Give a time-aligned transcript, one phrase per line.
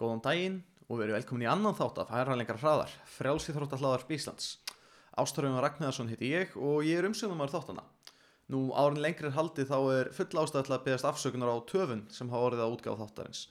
[0.00, 4.46] Góðan daginn og verið velkomin í annan þátt af Hæra lengra hraðar, frjálsýþróttahlaðar Íslands.
[5.20, 7.84] Ástæðurinn Ragnarsson heiti ég og ég er umsögnumar þáttana.
[8.52, 12.06] Nú árin lengri er haldið þá er full ástæð til að beðast afsökunar á töfun
[12.12, 13.42] sem hafa orðið að útgáða þáttarins.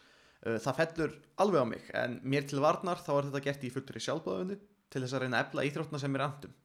[0.41, 1.13] Uh, Það fellur
[1.45, 4.57] alveg á mig en mér til varnar þá er þetta gert í fullri sjálfbáðunni
[4.91, 6.55] til þess að reyna ebla íþróttna sem er andum.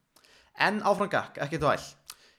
[0.57, 1.85] En áfram gakk, ekkert væl.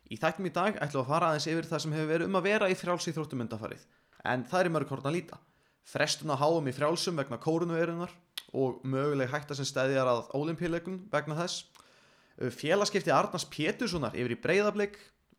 [0.10, 2.50] Í þættum í dag ætlum að fara aðeins yfir það sem hefur verið um að
[2.50, 3.86] vera í frjálsýþróttum undanfarið.
[4.26, 5.40] En það er mörg horn að líta.
[5.88, 8.12] Frestun að háum í frjálsum vegna kórunuverunar
[8.58, 11.68] og möguleg hætta sem stæðjar að ólimpíuleikum vegna þess.
[12.38, 14.98] Félagskipti Arnars Péturssonar yfir í breyðablik,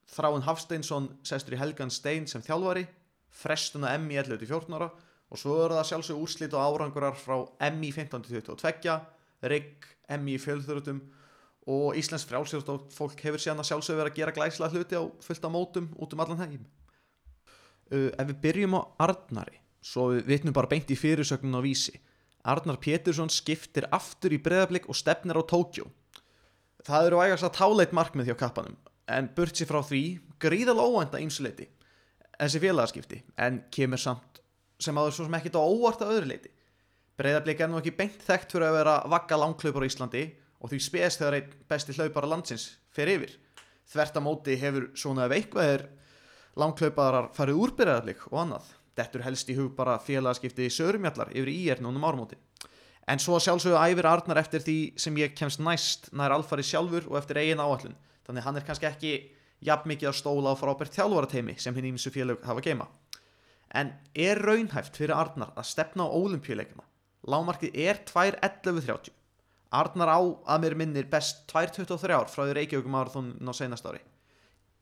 [0.09, 2.87] Þráin Hafsteinsson sestur í Helgan Stein sem þjálfari,
[3.29, 4.89] frestun að MI 11-14 ára
[5.29, 7.37] og svo eru það sjálfsög úrslit og árangurar frá
[7.75, 8.97] MI 15-22,
[9.53, 9.85] RIG,
[10.17, 11.03] MI fjölþurutum
[11.69, 15.53] og Íslands frjálsjótt fólk hefur síðan að sjálfsög verið að gera glæslega hluti á fullta
[15.53, 16.63] mótum út um allan heim.
[17.93, 21.97] Uh, ef við byrjum á Arnari, svo við vitnum bara beint í fyrirsögnun á vísi,
[22.49, 25.89] Arnar Pétursson skiptir aftur í breðablik og stefnir á Tókjó.
[26.87, 28.77] Það eru ægast að táleit markmið hjá kappanum,
[29.11, 30.03] en burt sér frá því
[30.41, 31.67] gríðal óvænta ýmsuleiti,
[32.39, 34.41] þessi félagaskipti, en kemur samt
[34.79, 36.53] sem áður svo sem ekkit á óvart að öðru leiti.
[37.19, 40.25] Breiðarblik er nú ekki beint þekkt fyrir að vera vagga langklaupar á Íslandi
[40.63, 43.33] og því spes þegar einn besti hlaupara landsins fer yfir.
[43.91, 45.89] Þvert að móti hefur svona er
[46.59, 48.71] langklauparar farið úr breiðarblik og annað.
[48.99, 52.39] Dettur helst í hug bara félagaskipti sörumjallar yfir í er núnum ármóti.
[53.09, 57.17] En svo sjálfsögðu æfir Arnar eftir því sem ég kemst næst nær alfari sjálfur og
[57.23, 57.97] eftir eigin áallun.
[58.27, 59.13] Þannig hann er kannski ekki
[59.65, 62.89] jafn mikið að stóla á frábært þjálfarateimi sem hinn ímsu félag hafa geima.
[63.73, 66.85] En er raunhæft fyrir Arnar að stefna á ólimpíuleikina?
[67.29, 69.11] Lámarkið er 2.11.30.
[69.79, 74.01] Arnar á að mér minnir best 2.23 frá því Reykjavík marathon á seinast ári.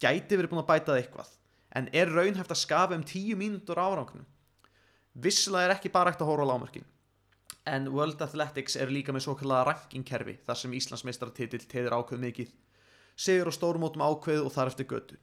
[0.02, 1.32] Gæti verið búin að bæta það eitthvað,
[1.76, 4.26] en er raunhæft að skafa um 10 mínútur árangnum?
[5.14, 6.86] Vissilega er ekki bara ekkert að hóra á lámarkin.
[7.66, 12.52] En World Athletics er líka með svo kallaða rankingkerfi þar sem Íslandsmeistaratitil teður ákveð mikið,
[13.16, 15.18] sigur og stórmótum ákveð og þar eftir götu.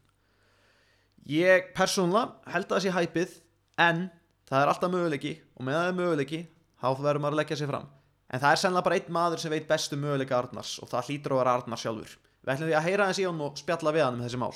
[1.29, 3.37] Ég persónulega held að það sé hæpið
[3.79, 4.07] en
[4.49, 6.41] það er alltaf möguleiki og með það er möguleiki
[6.83, 7.87] þá verður maður að leggja sér fram
[8.33, 11.35] en það er sennilega bara einn maður sem veit bestu möguleika Arnars og það hlýtur
[11.35, 14.05] að vera Arnars sjálfur við ætlum því að heyra hans í hann og spjalla við
[14.05, 14.53] hann um þessi mál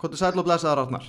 [0.00, 1.08] Hvort er sæl og blessaðar Arnar?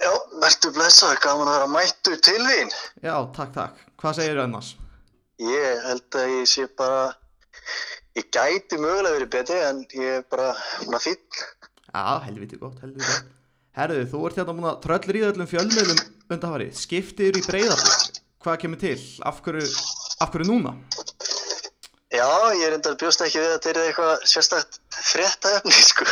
[0.00, 2.74] Já, verður blessaður, gaman að vera mættur til þín.
[3.02, 3.80] Já, takk, takk.
[4.00, 4.74] Hvað segir þú annars?
[5.40, 7.02] Ég held að ég sé bara,
[8.18, 10.52] ég gæti mögulega verið betri en ég er bara,
[10.86, 11.44] maður fýll.
[11.90, 13.36] Já, helviti gott, helviti gott
[13.78, 18.60] Herðu, þú ert hérna múin að tröllir í öllum fjölmiðlum undanfarið, skiptir í breyðarblik Hvað
[18.62, 18.96] kemur til?
[19.26, 19.66] Af hverju,
[20.24, 20.72] af hverju núna?
[22.10, 22.26] Já,
[22.58, 24.78] ég enda bjóst ekki við að þetta er eitthvað sérstakt
[25.10, 26.06] fréttaefni, sko.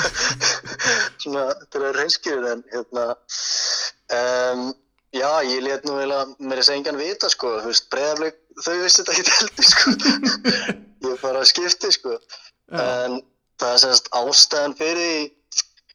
[1.25, 3.07] Svona, þetta er reynskýrið en, hérna,
[4.19, 4.63] um,
[5.17, 8.77] já, ég let nú vel að mér er engan vita, sko, þú veist, breyðarblik, þau
[8.85, 9.97] vissi þetta ekki heldur, sko.
[11.09, 12.15] ég bara skipti, sko.
[12.69, 12.79] Já.
[12.79, 13.19] En
[13.59, 15.29] það er semst ástæðan fyrir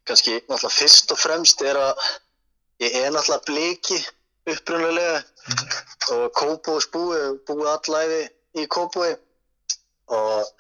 [0.03, 2.07] kannski náttúrulega fyrst og fremst er að
[2.83, 3.99] ég er náttúrulega bliki
[4.51, 5.21] upprunalega
[6.11, 8.25] og Kópavóks búi, búi allæfi
[8.59, 9.15] í Kópavogi
[10.17, 10.51] og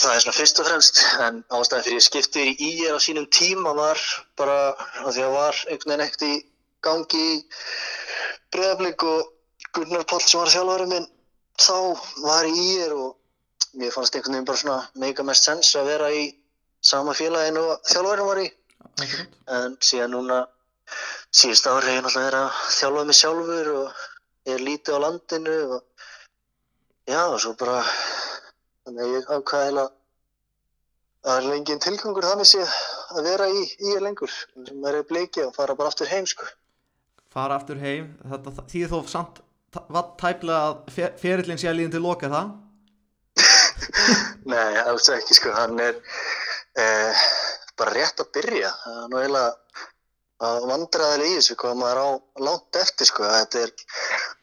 [0.00, 3.26] það er svona fyrst og fremst en ástæðan fyrir ég skipti í IR á sínum
[3.38, 4.00] tíma var
[4.40, 4.58] bara
[5.04, 6.34] að því að var einhvern veginn ekkert í
[6.86, 7.40] gangi í
[8.52, 9.28] breyðablík og
[9.72, 11.08] Gunnar Páll sem var þjálfari minn
[11.60, 11.76] þá
[12.24, 16.10] var í IR og mér fannst einhvern veginn bara svona mega mest sens að vera
[16.12, 16.24] í
[16.82, 18.48] sama félaginu og þjálfarinn var í
[18.92, 19.36] Akkurat.
[19.56, 20.40] en síðan núna
[21.32, 24.02] síðust ári hef ég náttúrulega verið að þjálfa mig sjálfur og
[24.48, 25.80] ég er lítið á landinu og
[27.08, 27.78] já og svo bara
[28.86, 29.92] þannig að ég ákvaði að
[31.22, 34.32] það er lengið tilgangur þannig sé að vera í, í lengur.
[34.66, 36.48] Sem er bleiki og fara bara aftur heim sko.
[37.32, 39.40] Fara aftur heim, þetta þýðir þó samt
[39.72, 42.50] var tæplega að fe- ferillinn sé að líðin til loka það?
[44.52, 45.96] Nei, alls ekki sko, hann er
[46.76, 47.22] eh,
[47.80, 48.72] bara rétt að byrja.
[48.82, 49.46] Það er eiginlega
[50.42, 52.08] að vandræðilega í þessu hvað maður á
[52.48, 53.72] langt eftir sko, þetta er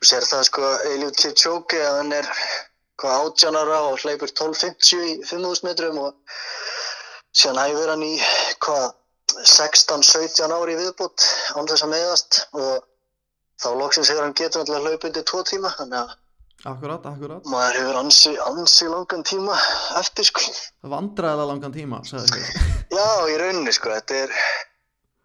[0.10, 2.30] sér það sko, Eliud Kipchoge að hann er
[3.00, 6.40] hvað átjánara og hleypur 12.50 í 5.000 metrum og
[7.36, 8.16] síðan hæfur hann í
[8.66, 8.88] hvað
[9.40, 12.88] 16-17 ári viðbútt án þess að meðast og
[13.62, 16.18] þá loksins hefur hann getur alltaf hlaupið undir tvo tíma þannig að
[16.68, 19.54] Akkurat, akkurat maður hefur ansi, ansi langan tíma
[19.96, 20.42] eftir sko.
[20.84, 24.34] Það vandræðilega langan tíma, sagði þér Já, í rauninni sko, þetta er,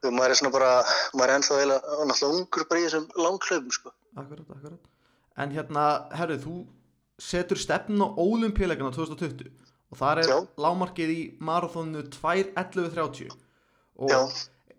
[0.04, 0.70] þú maður er svona bara,
[1.10, 3.94] maður er ennþá eiginlega, náttúrulega ungur bara í þessum langhlaupum sko.
[4.14, 6.54] Akkurat, akkurat En hérna, herru, þú
[7.20, 9.50] setur stefn á ólimpíuleikana 2020
[9.92, 10.38] og þar er Já.
[10.58, 13.34] lámarkið í marathónu 2.11.30
[14.02, 14.20] og Já.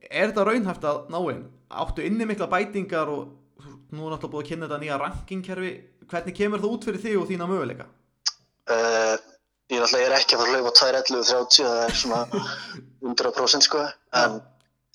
[0.10, 1.46] er þetta raunhæft að ná einn?
[1.72, 3.32] Áttu inni mikla bætingar og
[3.96, 5.72] nú er náttúrulega búið að kynna þetta nýja rankingkerfi
[6.10, 7.88] hvernig kemur það út fyrir þig og þína möguleika?
[8.66, 9.16] Uh,
[9.72, 12.22] ég er alltaf ekki að fara að hlaupa 2.11.30, það er svona
[13.06, 13.84] 100% sko,
[14.22, 14.40] en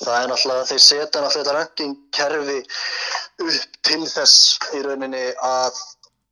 [0.00, 2.58] það er náttúrulega, þeir setja náttúrulega þetta rankingkerfi
[3.46, 4.36] upp til þess
[4.76, 5.80] í rauninni að,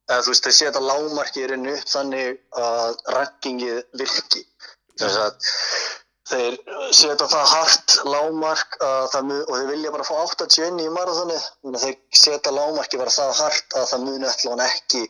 [0.09, 4.45] eða þú veist, þeir setja lágmarki í rauninni upp þannig að rankingið virki.
[4.99, 5.51] Þess að
[6.29, 6.57] þeir
[6.93, 11.79] setja það hart lágmark að það og þeir vilja bara fá 81 í marathoni, þannig
[11.79, 15.05] að þeir setja lágmarki bara það hart að það muni allan ekki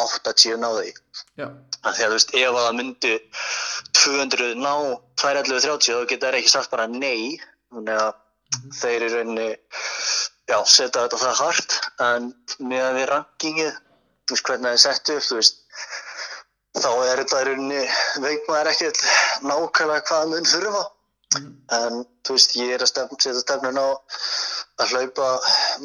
[0.00, 0.92] 80 ná því.
[1.36, 1.46] Því
[1.90, 3.14] að þú veist, ef að það myndi
[4.00, 4.74] 200 ná
[5.20, 7.38] 211.30 þá geta þær ekki sagt bara nei.
[7.70, 8.12] Þannig að
[8.50, 8.70] Mhm.
[8.80, 9.50] þeir í rauninni,
[10.50, 11.74] já, setja þetta það hart.
[12.02, 12.24] En
[12.58, 13.76] með við rankingið,
[14.30, 15.60] þú veist hvernig það er sett upp, þú veist,
[16.80, 17.82] þá er þetta í rauninni,
[18.24, 19.00] veit maður ekkert
[19.42, 20.82] nákvæmlega hvað mun þurfa.
[21.36, 21.50] Mhm.
[21.78, 23.88] En þú veist, ég er að stefn, setja stefnun á
[24.80, 25.28] að hlaupa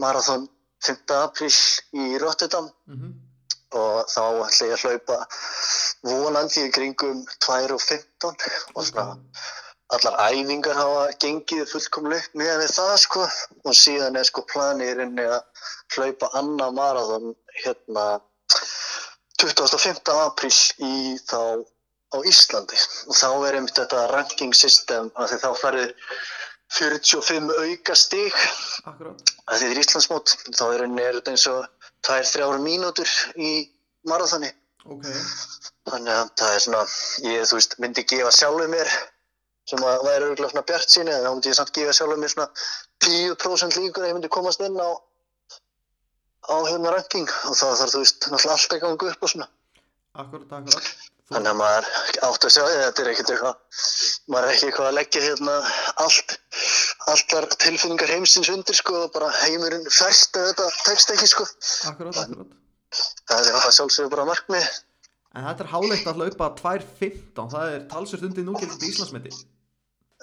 [0.01, 0.47] marathon
[0.86, 1.18] 5.
[1.25, 1.51] apríl
[1.97, 3.12] í Rotterdam Mhm.
[3.74, 5.18] og þá ætla ég að hlaupa
[6.06, 8.36] vonandi í kringum 2 og 15
[8.75, 9.18] og svona
[9.95, 13.21] allar æfingar hafa gengið fullkomlega upp með við það sko
[13.65, 15.44] og síðan er sko planið í rauninni að
[15.95, 18.06] hlaupa annað marathon hérna
[19.42, 20.12] 25.
[20.26, 20.54] apríl
[20.86, 20.94] í
[21.28, 21.40] þá
[22.16, 22.78] á Íslandi
[23.10, 25.86] og þá er einmitt þetta ranking system að því þá færði
[26.76, 29.34] 45 auka Akkurát.
[29.52, 31.66] að því er Íslandsmót þá er rauninni er þetta eins og
[32.08, 33.52] 2-3 mínútur í
[34.08, 34.52] marathoni
[34.86, 35.06] Ok.
[35.90, 36.81] þannig að það er svona
[37.26, 38.90] ég þú veist myndi gefa sjálfur mér
[39.66, 42.50] sem að væri svona bjart síni en þá myndi ég samt gefa sjálfur mér svona
[43.06, 44.90] 10% líkur að ég myndi komast inn á
[46.45, 49.47] á hérna ranking og þá þarf þú veist náttúrulega allt að ganga upp og svona
[50.15, 50.89] Akkurát, akkurát.
[51.25, 51.88] Þú- þannig að maður
[52.30, 53.56] átt að sjá því að þetta er ekkert eitthvað
[54.33, 55.56] maður er ekki eitthvað að leggja hérna
[56.06, 56.36] allt
[57.15, 61.47] allar tilfinningar heimsins undir sko og bara heimurinn færst ef þetta tekst ekki sko
[61.92, 62.53] Akkurát, akkurát.
[63.31, 64.69] það er það sjálfsögur bara markmið
[65.36, 69.31] En þetta er hálegt að hlaupa 2.15, það er talsvert undir núgildandi Íslandsmeti.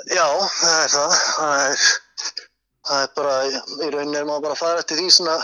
[0.09, 0.25] Já,
[0.57, 1.17] það er það.
[1.37, 1.83] Það er,
[2.89, 5.35] það er bara, í rauninni er maður bara að fara eftir því svona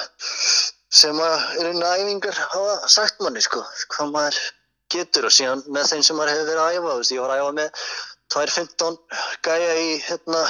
[0.98, 3.62] sem að í rauninni æfingar hafa sagt manni, sko,
[3.94, 4.38] hvað maður
[4.92, 7.34] getur og síðan með þeim sem maður hefur verið að æfa, þú veist, ég var
[7.34, 7.82] að æfa með
[8.34, 8.96] 2.15
[9.48, 10.46] gæja í, hérna,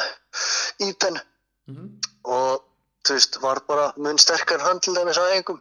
[0.88, 1.24] ípenn
[1.68, 1.98] Mm
[2.28, 2.64] og,
[3.06, 5.60] þú veist, var bara mun sterkar þeim þess að æfingum.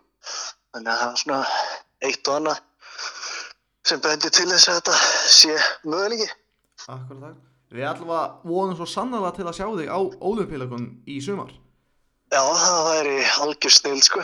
[0.76, 1.42] Þannig að það var svona
[2.08, 2.64] eitt og annað
[3.88, 4.98] sem bendi til þess að þetta
[5.38, 5.54] sé
[5.88, 6.28] möguleiki.
[6.92, 7.40] Akkurát.
[7.72, 11.52] Við allavega vonum svo sannlega til að sjá þig á Ólympíuleikunum í sumar.
[12.32, 14.24] Já, það væri algjör snill, sko.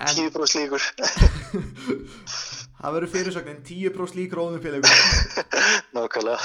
[0.00, 0.82] En 10% líkur.
[2.80, 5.44] það verður fyrirsögnin 10% líkur á Ólympíuleikunum.
[5.96, 6.38] Nákvæmlega.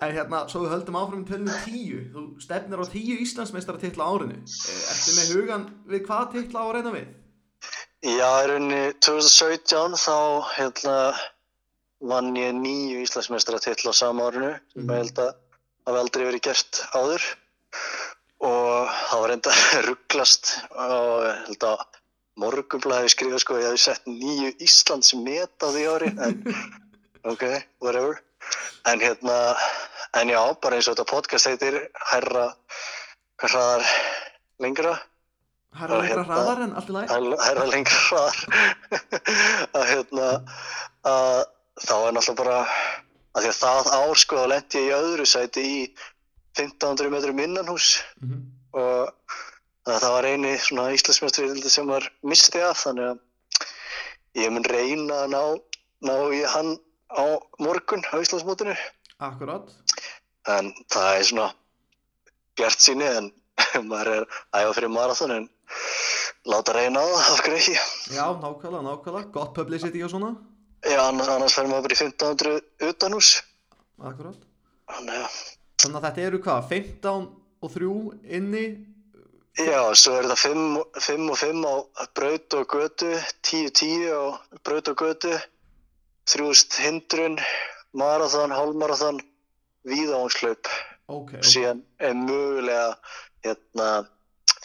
[0.00, 2.04] En hérna, svo við höldum áfram í tölnu 10.
[2.14, 4.36] Þú stefnir á 10 Íslandsmeistara titla árinu.
[4.40, 7.10] Eh, Ertu með hugan við hvaða titla á að reyna við?
[8.00, 10.16] Já, í rauninni 2017 þá
[10.56, 10.94] hérna
[12.12, 14.88] vann ég nýju Íslandsmeistara til á sama árinu sem Mhm.
[14.88, 15.34] ég held að
[15.86, 17.22] hafi aldrei verið gert áður
[18.40, 19.52] og það var reynda
[19.88, 21.84] rugglast og held að
[22.40, 26.40] morgunblæði hefði skrifað sko ég hefði sett nýju Íslands met á því ári en
[27.32, 27.44] ok,
[27.84, 28.20] whatever.
[28.88, 29.36] En hérna,
[30.16, 31.76] en já, bara eins og þetta podcast heitir
[32.14, 32.46] herra,
[33.44, 33.84] hraðar
[34.64, 34.94] lengra.
[35.76, 38.38] Herra Og lengra hérna- hraðar en allt í að herra lengra hraðar.
[39.76, 40.30] Að hérna
[41.06, 41.36] að
[41.80, 42.56] þá er náttúrulega bara
[43.36, 45.76] að því að það ár sko þá lendi ég í öðru sæti í
[46.58, 47.92] 1500 metrum innanhús
[48.24, 48.40] Mhm.
[48.74, 49.38] og að
[49.88, 55.32] það var eini svona Íslandsmjöstrið sem var misti af þannig að ég mun reyna að
[55.34, 55.42] ná,
[56.08, 56.74] ná í hann
[57.10, 57.24] á
[57.62, 58.76] morgun á Íslandsmótinu
[59.20, 59.70] Akkurát.
[60.48, 61.48] en það er svona
[62.58, 63.32] bjart síni en
[63.90, 65.48] maður er æfa fyrir marathon en
[66.48, 67.76] láta reyna á það, af hverju ekki
[68.16, 69.30] Já, nákvæmlega, nákvæmlega.
[69.32, 70.30] Gott publicity og svona.
[70.82, 73.28] Já, annars, fer maður bara í 1500 utanhús.
[74.00, 74.40] Akkurát.
[74.90, 77.28] Þannig að þetta eru hvað, 15
[77.60, 77.90] og 3
[78.38, 78.64] inni?
[79.58, 80.76] Já, svo er þetta 5,
[81.06, 81.74] 5 og 5 á
[82.14, 83.10] braut og götu,
[83.42, 84.22] 10-10 á
[84.64, 85.32] braut og götu,
[86.30, 87.38] 3000 hindrun,
[87.92, 89.20] marathon, hálmarathon,
[89.88, 90.70] víðáhanslaup.
[91.10, 91.42] Ok, ok.
[91.42, 92.94] Síðan er mögulega
[93.42, 93.88] hérna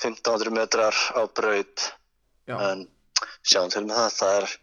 [0.03, 1.87] 1500 metrar á braut,
[2.45, 2.85] Já, en
[3.41, 4.53] sjáum til með það, það er,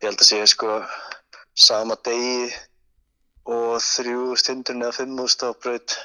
[0.00, 0.78] ég held að sé sko
[1.56, 2.48] sama degi
[3.44, 5.98] og 3000 hindrun eða 5000 á braut,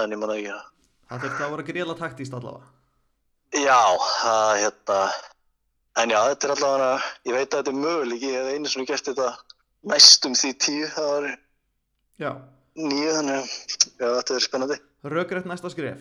[0.00, 0.66] en ég manna ekki það.
[1.10, 2.77] það þurfti að vera gríla taktíst allavega.
[3.56, 3.80] Já,
[4.20, 4.98] það hérna
[5.98, 6.90] en já, þetta er allavega
[7.28, 9.30] ég veit að þetta er möguleik, ég hef einu svona gert þetta
[9.88, 11.28] næstum því tíu það var
[12.18, 12.30] Já,
[12.74, 13.50] nýju, þannig að
[14.02, 14.78] já, þetta er spennandi
[15.08, 16.00] rökrætt næsta skref.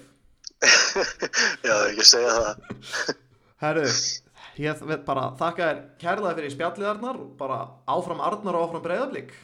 [1.67, 3.11] Já, ekki að segja það
[3.63, 3.83] Herru,
[4.57, 7.59] Ég veit bara þakka þér kærlega fyrir spjallið Arnar bara
[7.93, 9.35] áfram Arnar og áfram breyðablík.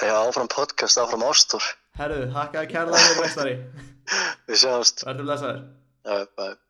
[0.00, 1.64] Já, áfram podcast, áfram ástur.
[2.00, 3.56] Herðu, þakka þér kærlega fyrir veistari.
[4.48, 5.04] Við sjáumst.
[5.04, 5.60] Verður blessaður.
[6.08, 6.65] Já, bæ.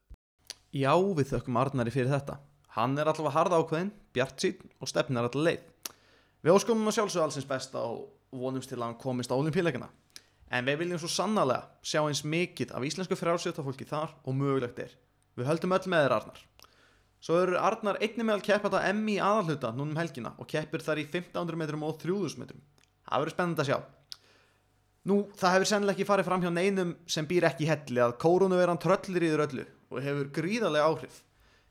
[0.76, 2.34] Já, við þökkum Arnari fyrir þetta.
[2.76, 5.92] Hann er allavega harða ákveðin, bjart sín og stefnir allavega leið.
[6.44, 8.02] Við óskumum að sjálfsögðu allsins besta og
[8.36, 9.88] vonumst til að hann komist á olimpíuleikana.
[10.52, 14.92] En við viljum svo sannarlega sjá eins mikið af íslensku frjálsjötafólki þar og mögulegt er.
[15.38, 16.42] Við höldum öll með þér Arnar.
[17.24, 21.00] Svo eru Arnar einnig meðal keppata M í aðalhuta núna um helgina og keppir þar
[21.00, 22.60] í 1500 metrum og 3000 metrum.
[23.08, 23.78] Það verður spennandi að sjá.
[25.06, 28.82] Nú, það hefur sennilega ekki farið fram hjá neinum sem býr ekki helli að kórónuveran
[28.82, 31.20] tröllir í þér öllu og hefur gríðarlega áhrif.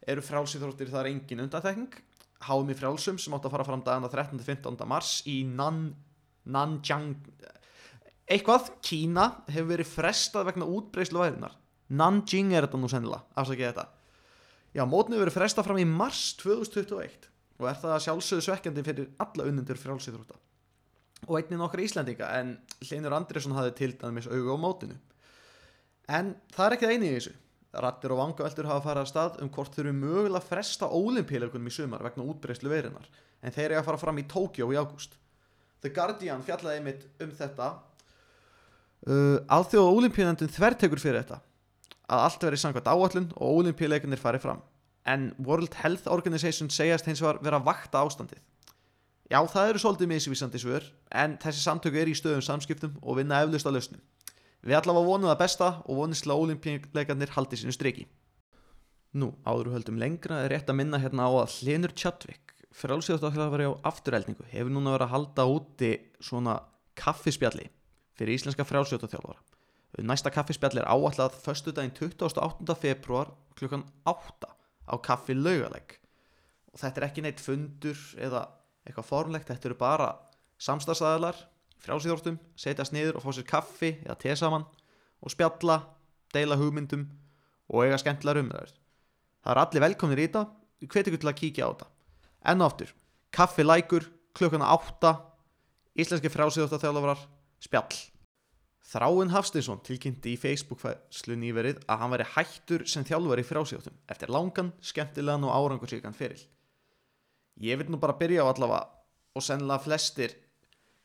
[0.06, 2.00] Eru frjálsýþróttir þar engin undanþekning?
[2.46, 4.86] Háðum í frjálsum sem átt að fara fram dagana 13-15.
[4.90, 5.88] mars í Nan,
[6.46, 7.16] Nanjang...
[8.26, 11.54] Eitthvað, Kína hefur verið frestað vegna útbreyslu værinar.
[11.94, 13.86] Nanjing er þetta nú sennilega, afsakið þetta.
[14.76, 17.30] Já, mótnið verið frestað fram í mars 2021
[17.62, 20.36] og er það sjálfsögðu svekkjandi fyrir alla unnendur frjálsýþrótta
[21.26, 22.56] og einnig nokkra Íslandinga en
[22.90, 24.98] Linur Andriðsson hafði til dæmis auga á mótinu
[26.12, 27.34] en það er ekki það eini í þessu
[27.84, 31.74] Rattir og vangaveltur hafa farið að stað um hvort þurfum mögulega að fresta ólimpíuleikunum í
[31.76, 33.10] sumar vegna útbreyslu veirinar
[33.42, 35.18] en þeir eru að fara fram í Tókjó í ágúst.
[35.84, 37.68] The Guardian fjallaði einmitt um þetta.
[39.06, 41.42] Uh, Alþjóða ólimpíunendin þvertekur fyrir þetta
[42.06, 44.64] að allt verið samkvæmt áallun og ólimpíuleikunir farið fram.
[45.06, 48.42] En World Health Organization segjast hins vegar vera vakta ástandið.
[49.30, 53.42] Já, það eru svolítið misvísandi svör, en þessi samtöku er í stöðum samskiptum og vinna
[53.42, 54.04] eflust að lausnum.
[54.66, 58.08] Við allavega vonum það besta og vonist til að ólimpíuleikarnir haldi sínu streki.
[59.16, 63.74] Nú, áður höldum lengra er rétt að minna hérna á að Hlinur Tjadvik, frálsíðastáðhjálfari á
[63.88, 66.58] afturælningu, hefur núna verið að halda úti svona
[66.98, 67.70] kaffispjalli
[68.18, 69.40] fyrir íslenska frálsíðastáðhjálfara.
[70.04, 72.76] Næsta kaffispjalli er áallat förstu daginn 28.
[72.76, 74.50] februar klukkan 8
[74.92, 75.96] á kaffi laugaleg.
[76.74, 78.48] Og þetta er ekki neitt fundur eða
[78.84, 80.10] eitthvað formlegt, þetta eru bara
[80.60, 81.38] samstagsæðalar,
[81.86, 84.66] frjálsýþórtum setjast niður og fá sér kaffi eða te saman
[85.22, 85.80] og spjalla
[86.34, 87.06] deila hugmyndum
[87.72, 88.74] og eiga skemmtilega umræður.
[89.46, 90.44] Það er allir velkomnir í þetta.
[90.82, 91.88] Við hvetjum til að kíkja á þetta.
[92.52, 92.90] Enn og aftur,
[93.34, 95.14] kaffi lækur klukkana átta
[95.96, 97.22] íslenski frjálsýþórtaþjálfarar,
[97.64, 98.02] spjall.
[98.86, 104.34] Þráinn Hafstinsson tilkynnti í Facebook-fæslu nýverið að hann væri hættur sem þjálfari í frjálsýþórtum eftir
[104.36, 106.44] langan, skemmtilegan og árangursíkan fyrir
[107.62, 108.88] ég vil nú bara byrja á allavega
[109.36, 110.36] og sennilega flestir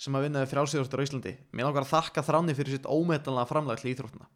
[0.01, 1.33] sem að vinna við frjálsýðurtur á Íslandi.
[1.53, 4.31] Mér langar að þakka þráni fyrir sitt ómetanlega framlag til íþróttuna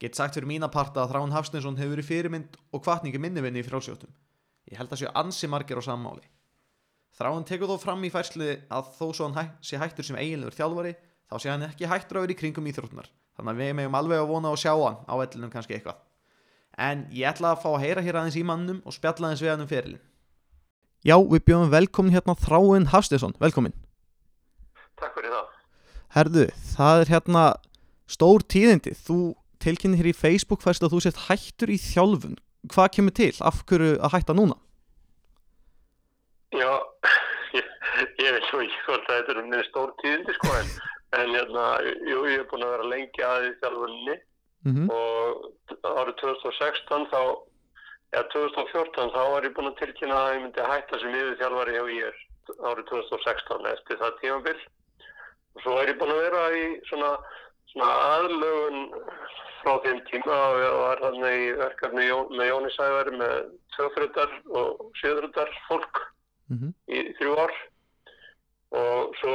[0.00, 3.66] gett sagt fyrir mína parta að Þrán Hafsnesson hefur verið fyrirmynd og kvartningi minnivinni í
[3.66, 4.12] frjálsýðurtum
[4.72, 6.24] ég held að séu ansi margir á sammáli
[7.20, 10.56] Þrán tekur þó fram í færsli að þó svo hann hæ, sé hættur sem eiginlegur
[10.56, 10.94] þjálfari
[11.28, 14.22] þá sé hann ekki hættur að vera í kringum íþróttunar þannig að við meðum alveg
[14.22, 16.00] að vona að sjá hann á ellinum kannski eitthvað.
[16.80, 19.52] En ég ætla að fá að heyra hér aðeins í mannum og spjalla aðeins við
[19.52, 20.00] hann um ferilin
[21.04, 23.72] Já, við bjóðum velkomin hérna Þráinn Hafstesson, velkomin.
[25.00, 25.58] Takk fyrir það.
[26.16, 27.44] Herðu, það er hérna
[28.10, 28.94] stór tíðindi.
[28.98, 29.18] Þú
[29.62, 32.38] tilkynni hér í Facebook færst að þú sett hættur í þjálfun.
[32.74, 33.32] Hvað kemur til?
[33.40, 34.56] Af hverju að hætta núna?
[36.56, 36.72] Já,
[37.58, 37.68] ég,
[38.20, 40.72] ég veit svo ekki hvort þetta er um neður stór tíðindi sko en,
[41.20, 41.68] en hérna,
[42.10, 44.18] jú, ég hef búin að vera lengi aðeins í þjálfunni
[44.60, 44.88] Mm -hmm.
[44.92, 45.56] og
[45.88, 47.20] árið 2016 þá
[48.10, 51.74] Já, 2014 þá var ég búinn að tilkynna að ég myndi hætta sem yfir þjálfari
[51.76, 52.16] hjá ég
[52.66, 54.79] árið 2016 eftir það tímabill og
[55.62, 57.10] svo er ég búinn að vera í svona,
[57.72, 58.86] svona aðlögun
[59.60, 62.06] frá þeim tíma og ég var þarna í verkefni
[62.38, 63.36] með Jóni Sæværi með
[63.76, 66.06] tvöfröldar og sjöðröldar fólk
[66.50, 66.72] Mm -hmm.
[66.94, 67.52] í þrjú ár
[68.74, 69.34] og svo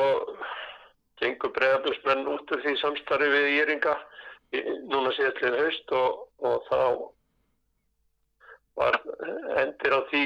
[1.22, 3.94] gengur bregðarblismenn út af því samstarfi við Íringa
[4.92, 6.82] núna síðastlega haust og, og þá
[8.76, 9.00] var
[9.64, 10.24] endir á því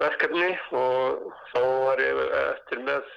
[0.00, 3.12] verkefni og þá var ég eftir með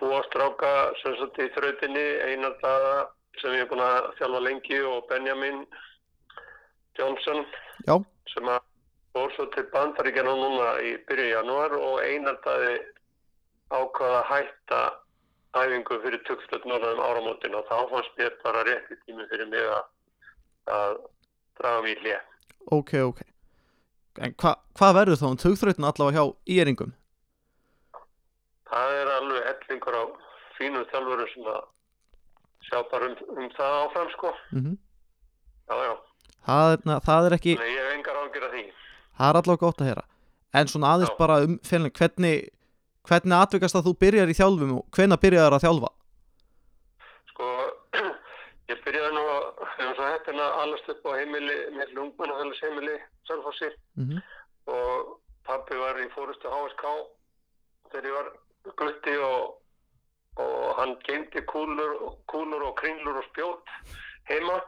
[0.00, 2.94] tvo stráka sem satt í þrautinni, einar daga
[3.40, 5.62] sem ég er búin að þjálfa lengi og Benjamin
[6.98, 7.44] Johnson
[7.86, 7.94] Já,
[8.32, 8.64] sem að
[9.14, 12.74] fór svo til bandaríkjana núna í byrju janúar og einar dagi
[13.70, 14.80] ákvaða að hætta
[15.54, 19.66] æfingu fyrir tökflöld norðan um áramótin og þá fannst mér bara rétti tími fyrir mig
[19.66, 19.82] að,
[20.76, 20.96] að
[21.58, 22.22] draga mér hlið.
[22.78, 23.20] ok, ok.
[24.20, 26.94] En hva, hvað verður þá um tugþrautin allavega hjá íringum?
[28.70, 29.46] Það er alveg
[30.60, 31.60] fínum þjálfurum sem að
[32.68, 34.32] sjá bara um, um það áfram sko.
[34.54, 34.78] Mm
[35.70, 35.92] Já, já.
[36.46, 38.62] það, na, það er ekki, Nei, ég hef engar ágjur af því.
[39.20, 40.02] það er allavega gott að heyra.
[40.60, 41.18] En svona aðeins Já.
[41.20, 42.48] bara um félagin, hvernig,
[43.06, 45.90] hvernig atvikast að þú byrjar í þjálfum og hvenær byrjar að þjálfa?
[47.30, 47.48] Sko,
[48.72, 49.46] ég byrjaði nú að,
[49.86, 52.98] að allast upp á heimili, með lungmannafélags heimili,
[53.30, 54.20] Sölfossi Mm
[54.70, 55.16] og
[55.48, 56.82] pappi var í fórustu HSK
[57.90, 58.28] þegar ég var
[58.78, 59.56] glutti og,
[60.40, 61.96] og hann geymdi kúlur,
[62.30, 63.74] kúlur og kringlur og spjót
[64.30, 64.58] heima.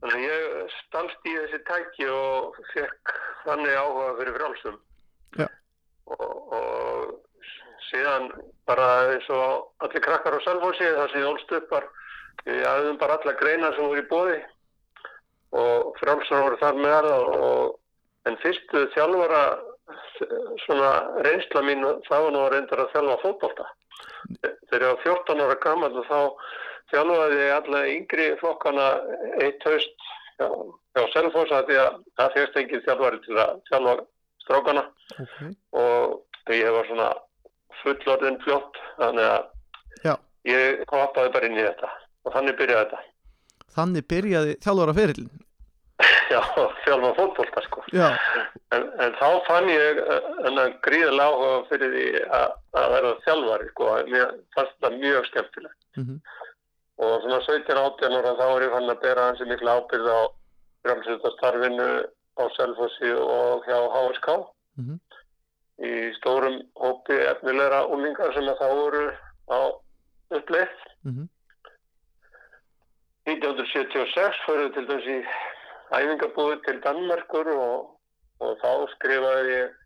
[0.00, 4.78] Þannig að ég stalst í þessi tæki og fekk þannig áhuga fyrir frálsum
[5.36, 5.46] Já.
[6.16, 7.50] og, og
[7.90, 8.30] síðan
[8.68, 11.88] bara eins og allir krakkar á Salfossi þar sem ég ólst upp var
[12.46, 14.38] við hafðum bara alla greina sem voru í bóði
[15.60, 17.76] og frálsar voru þar með og
[18.30, 19.42] en fyrstu þjálfara
[20.64, 20.90] svona
[21.26, 23.70] reynsla mín það var nú að reynda að þjálfa fótbolta
[24.70, 26.20] þegar ég var 14 ára gammal og þá
[26.90, 28.86] þjálfaði ég alla yngri flokkana
[29.44, 30.06] eitt haust
[30.38, 30.48] hjá,
[30.96, 33.94] hjá Selfoss að því að það fyrst engin þjálfari til að þjálfa
[34.44, 34.86] strákana.
[35.20, 35.36] Ok,
[35.82, 37.10] og ég var svona
[37.82, 40.14] fullorðin fljótt þannig að Já.
[40.50, 41.92] ég hoppaði bara inn í þetta
[42.24, 43.06] og þannig byrjaði þetta.
[43.76, 45.30] Þannig byrjaði þjálfara ferillin
[46.32, 46.40] já,
[46.84, 47.84] þjálfa fótbolta sko.
[48.74, 50.00] En, en þá fann ég
[50.48, 52.06] enn gríðilega áhuga fyrir því
[52.38, 55.78] að, að vera þjálfari sko, mér fannst það mjög skemmtilegt.
[55.98, 56.20] Mhm,
[57.00, 60.20] og svona 17-18 ára þá er ég fann að bera hansi mikla ábyrð á
[60.84, 61.88] frjálsöldastarfinu
[62.40, 64.36] á Selfossi og hjá HSK
[64.80, 65.00] mhm,
[65.80, 69.04] í stórum hópi efnilegra úlingar sem að þá voru
[69.48, 69.60] á
[70.36, 70.74] uppleið.
[71.08, 71.28] mhm,
[73.30, 75.34] 1976 fyrir til dæmis
[75.90, 77.86] í æfingabúið til Danmarkur og,
[78.40, 79.78] og þá skrifaði ég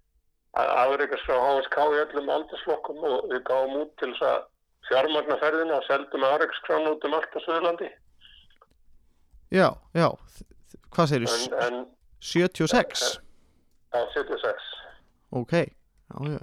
[0.55, 4.43] afreikast frá HSK í öllum aldursflokkum og við gáum út til þess að
[4.89, 7.91] fjármagna ferðina og seldum afreikskránu út um allt á Suðurlandi.
[9.51, 10.09] já, já
[10.95, 11.81] hvað segir þú, en
[12.21, 13.05] 76
[13.95, 14.71] á 76.
[15.33, 16.41] ok, já, já,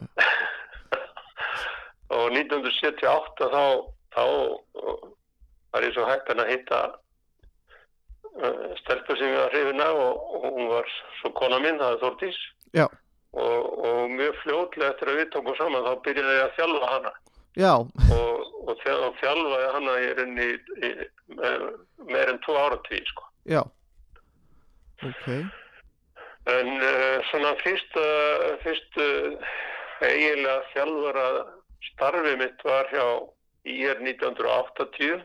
[2.18, 3.64] og 1978 þá,
[4.16, 4.26] þá
[5.72, 6.82] var ég svo hættan að hitta
[8.82, 12.04] stelpur sem ég var hrifin af og, og hún var svo kona minn, það er
[12.06, 12.42] Þórdís.
[12.72, 12.88] Já.
[13.32, 17.14] og, og mjög fljótlega eftir að við tókum saman þá byrjaði ég að þjálfa hana.
[18.16, 20.92] Og, og, þjá, og þjálfaði hana í rauninni í, í,
[21.40, 21.66] með,
[22.12, 23.28] meir en tvo áratví sko.
[23.52, 23.64] já.
[25.02, 25.28] Ok,
[26.50, 28.04] En uh, svona fyrsta,
[28.64, 29.08] fyrstu
[30.02, 31.26] eiginlega þjálfara
[31.92, 33.06] starfi mitt var hjá
[33.70, 35.22] IR 1980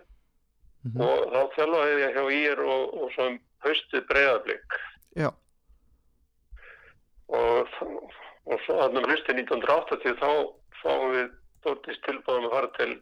[0.86, 4.78] mhm, og þá þjálfaði ég hjá IR og, og svo um haustið breyðablík
[5.22, 5.30] já,
[7.40, 7.74] og,
[8.46, 10.30] og svo hann um haustið 1980 þá
[10.82, 11.28] fáum við
[11.66, 12.92] þóttist tilbúðum að fara til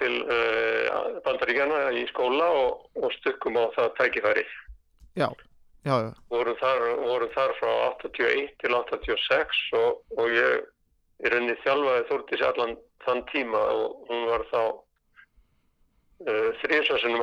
[0.00, 4.44] til uh, bandaríkjana í skóla og, og stukkum á það tækifæri.
[5.16, 5.28] já,
[5.88, 7.70] já, já, vorum þar, vorum þar frá
[8.04, 10.66] 81 til 86 og, og ég
[11.24, 14.60] í rauninni þjálfaði Þúrdís allan þann tíma og hún var þá
[16.24, 17.22] uh, þrísasunum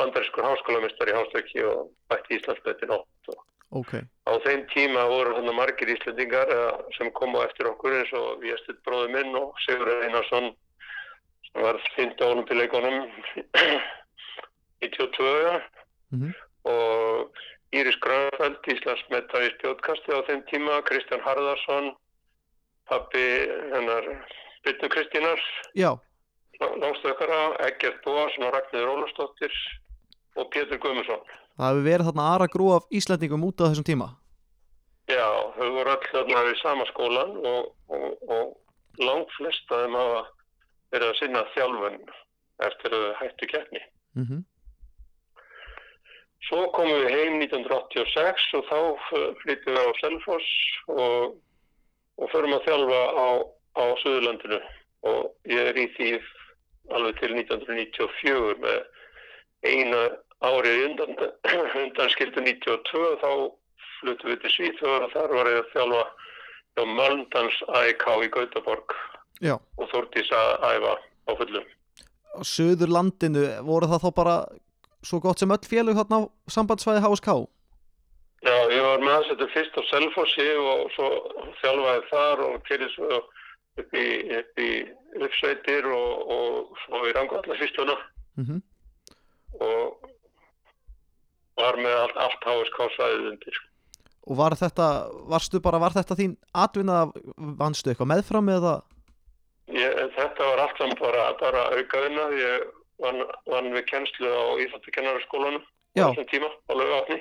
[0.00, 3.96] bandarískur háskólamistari í Hástöki og bætti Íslandsböti nótt og ok,
[4.28, 8.82] á þeim tíma voru þannig margir Íslandingar uh, sem komu eftir okkur eins og Viðstuð
[8.86, 10.52] bróður minn og Sigur Einarsson
[11.48, 13.00] sem var fynnt á olimpíuleikunum
[14.84, 15.60] 92
[16.12, 16.32] mhm,
[16.70, 17.42] og
[17.74, 21.88] Íris Grönfeld, Íslands metta í spjótkasti á þeim tíma, Kristján Harðarsson,
[22.86, 23.24] pappi
[23.72, 24.06] hennar
[24.62, 25.40] Byrnu Kristínar,
[25.74, 25.90] já,
[26.60, 29.54] langstökkara, Eggert Bóasson og Ragnir Ólafsdóttir
[30.36, 31.22] og Pétur Guðmundsson.
[31.58, 34.08] það hefur verið þarna aðra grú af Íslandingum út á þessum tíma
[35.10, 35.26] Já,
[35.58, 40.22] þau voru öll þarna við sama skólan og, og, og langt flest að þeim hafa
[40.94, 41.98] verið að sinna þjálfun
[42.64, 43.82] eftir að hættu keppni.
[44.14, 44.44] mhm,
[46.44, 48.78] Svo komum við heim 1986 og þá
[49.42, 50.48] flyttum við á Selfoss
[50.92, 51.36] og,
[52.20, 53.26] og förum að þjálfa á,
[53.80, 54.58] á Suðurlandinu
[55.08, 56.10] og ég er í því
[56.92, 58.80] alveg til 1994 með
[59.64, 60.02] eina
[60.44, 61.14] árið undan,
[61.80, 63.30] undan skildu 92 þá
[64.00, 66.04] fluttum við til Svíþjóður og þar var ég að þjálfa
[66.74, 68.96] hjá Mölndans AIK í Gautaborg
[69.44, 71.66] já og Þórdís að æfa á fullum.
[72.34, 74.36] á Suðurlandinu voru það þá bara
[75.04, 77.36] svo gott sem öll félug þarna á sambandsvæði HSK
[78.44, 81.06] Já, ég var með að setja fyrst á Selfossi og svo
[81.62, 83.20] þjálfaði þar og kyrði svo
[83.82, 84.06] upp í,
[84.38, 84.70] upp í
[85.24, 87.96] uppsveitir og, og svo í rangvalla fyrstuna
[88.40, 88.62] mhm,
[89.60, 90.10] og
[91.58, 93.58] var með allt, allt HSK svæðið undir.
[93.58, 93.68] sko.
[94.24, 94.88] og var þetta,
[95.30, 96.34] varstu bara, var þetta þín
[96.64, 97.04] atvinna,
[97.60, 98.80] vannstu eitthvað meðfram eða,
[99.72, 102.26] Ég, þetta var allt saman bara, bara aukaðina.
[102.36, 102.64] Ég
[103.00, 104.44] vann, vann við kennslu á
[105.94, 106.10] Já.
[106.10, 107.20] þessum tíma á laugatni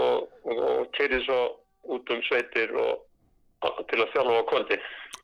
[0.00, 1.38] og, og, og kyrði svo
[1.94, 3.04] út um sveitir og
[3.90, 4.78] til að þjálfa á kvöldi.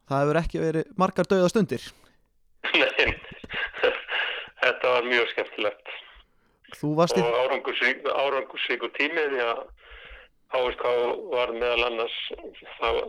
[0.09, 1.89] Það hefur ekki verið margar dauða stundir.
[2.75, 3.09] Nei,
[4.63, 5.97] þetta var mjög skemmtilegt.
[6.77, 9.63] Þú varst í, og árangursrík, árangursrík og tími því að
[10.53, 10.85] HSK
[11.33, 12.17] var meðal annars
[12.79, 13.01] það,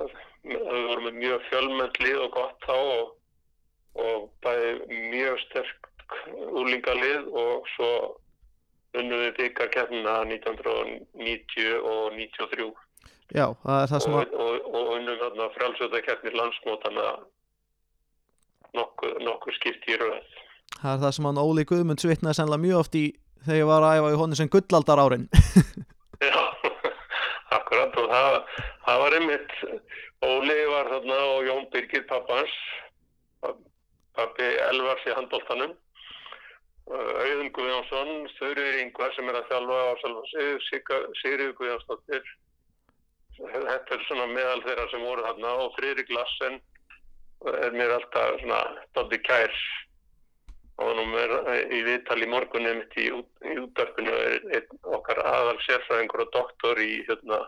[0.43, 3.13] með mjög fjölmönd lið og gott þá og,
[3.99, 5.89] og bæði mjög sterk
[6.59, 7.91] úlingalið og svo
[8.97, 12.69] unnum við byggarkeppnina 1990 og 93
[13.35, 17.09] Já, það er það sem að, og, og unnum þarna frjálsötakeppnir landsmótana
[18.77, 20.37] nokkuð, nokkuð skipti í röð
[20.77, 23.05] það er það sem hann Óli Guðmund svitnaði sennilega mjög oft í
[23.45, 25.27] þegar ég var að æfa í honum sem gullaldar árin.
[26.29, 26.41] Já,
[27.57, 28.37] akkurat og það,
[28.85, 29.55] það var einmitt
[30.29, 32.57] Óli var þarna og Jón Birgir pappans
[34.19, 35.77] pappi Elvars í handbóltanum
[36.89, 40.23] Auðun Guðjónsson Þurriður Ingvar sem er að þjálfa á Salva
[41.21, 42.31] Sigriður Guðjónsdóttir
[43.39, 46.59] þetta er svona meðal þeirra sem voru þarna og Friðrik Lassen
[47.53, 49.53] er mér alltaf svona stótti kær
[50.79, 51.33] og hann er
[51.75, 56.79] í viðtali í morgunum í, út, í útdarpinu er einn okkar aðal sérfræðingur og doktor
[56.83, 57.39] í hérna,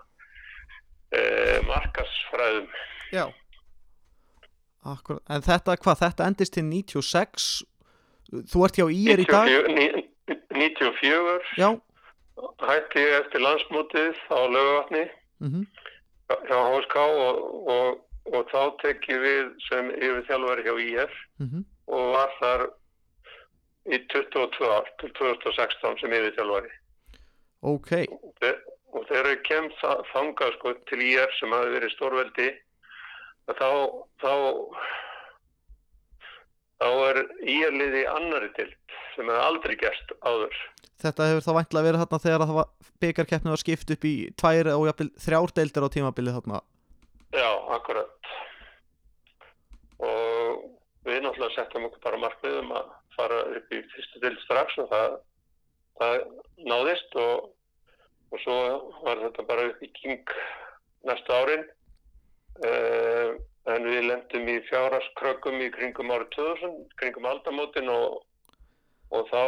[1.15, 2.67] eh, markasfræðum
[3.11, 3.25] Já.
[4.87, 7.47] Akkur, en þetta, hvað, þetta endist til 96,
[8.49, 9.45] þú ert hjá IR í dag?
[9.45, 10.07] 94, ní-
[10.55, 11.69] 94 Já.
[12.65, 15.03] hætti ég eftir landsmótið á lögavatni
[15.41, 15.65] Mm
[16.47, 17.39] hjá HSK og,
[17.71, 18.01] og,
[18.31, 21.65] og þá tekki við sem yfir þjálfari hjá IR mhm.
[21.91, 22.65] og var þar
[23.91, 26.71] í 22 ár til 2016 sem yfir þjálfari
[27.61, 28.57] Ok, og þe-
[28.91, 32.49] og þegar ég kem þa- þangað sko til IR sem hafi verið stórveldi
[33.51, 33.69] þá
[34.23, 34.33] þá
[36.81, 40.55] þá er IR liði annari tilt sem hefði aldrei gerst áður
[41.01, 42.69] þetta hefur þá væntilega verið þarna þegar það var
[43.01, 46.61] byggarkeppni var skipt upp í tvær og jafnvel þrjár deildir á tímabilið þarna.
[47.31, 48.31] Já, akkurat.
[50.01, 50.63] Og
[51.07, 55.19] við náttúrulega settum okkur bara markmiðum að fara upp í fyrstu dild strax og það,
[56.01, 56.17] það
[56.71, 57.51] náðist og,
[58.31, 58.57] og svo
[59.05, 60.35] var þetta bara upp í king
[61.07, 61.65] næstu árin.
[62.61, 63.39] Uh,
[63.71, 68.21] en við lendum í fjáraskrökkum í kringum árið 2000, kringum aldamótin og,
[69.13, 69.43] og þá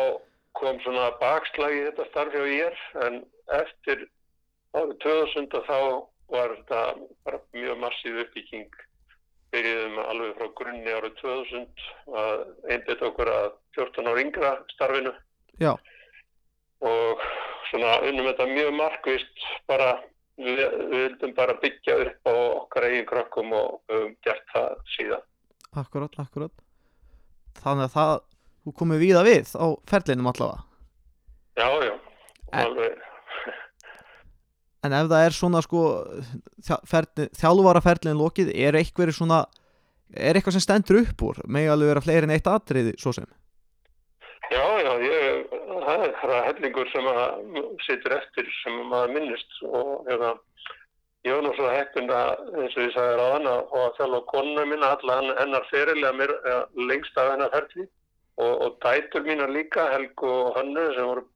[0.60, 3.22] kom svona bakslag í þetta starf hjá ég en
[3.60, 4.08] eftir
[4.74, 5.80] árið 2000 og þá
[6.34, 6.82] var þetta
[7.28, 8.70] bara mjög massíf uppbygging.
[9.54, 11.88] Byrjuðum alveg frá grunni árið 2000
[12.24, 15.14] að einbit okkur að 14 ára yngra starfinu.
[15.62, 15.76] Já,
[16.84, 17.22] og
[17.70, 19.96] svona unnum þetta mjög markvist bara
[20.38, 25.26] við, við vildum bara byggja upp á okkar eigin krökkum og höfum gert það síðan.
[25.84, 26.54] Akkurat, akkurat.
[27.64, 28.14] Þannig að það,
[28.64, 30.64] þú komið víða við á ferlinum allavega.
[31.60, 31.94] Já, já,
[32.54, 33.02] En- alveg
[34.84, 35.82] En ef það er svona sko
[37.40, 39.38] þjálfaraferlin lokið, er eitthvað svona,
[40.12, 41.40] er eitthvað sem stendur upp úr?
[41.48, 43.28] Megi alveg vera fleiri en eitt atriði svo sem?
[44.52, 45.54] Já, já, ég,
[45.88, 50.34] það er það hellingur sem að situr eftir sem maður minnist og hérna,
[51.26, 54.66] ég var nú svo heppin að, eins og ég sagði ráðan að, að þjálfa konuna
[54.74, 57.88] mína, alla henn- hennar fyrirlega mér eh, lengst af hennar ferli
[58.38, 61.28] og, og dætur mínar líka, Helgu og Hannu sem voru,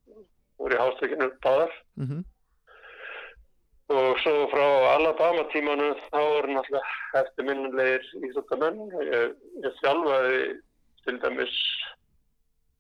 [0.58, 2.26] voru í hástökinu báðar Mm
[3.88, 8.82] og svo frá Alabama tímanu þá voru náttúrulega eftirminnulegir íþróttamenn.
[9.08, 10.42] Ég, ég þjálfaði
[11.06, 11.54] til dæmis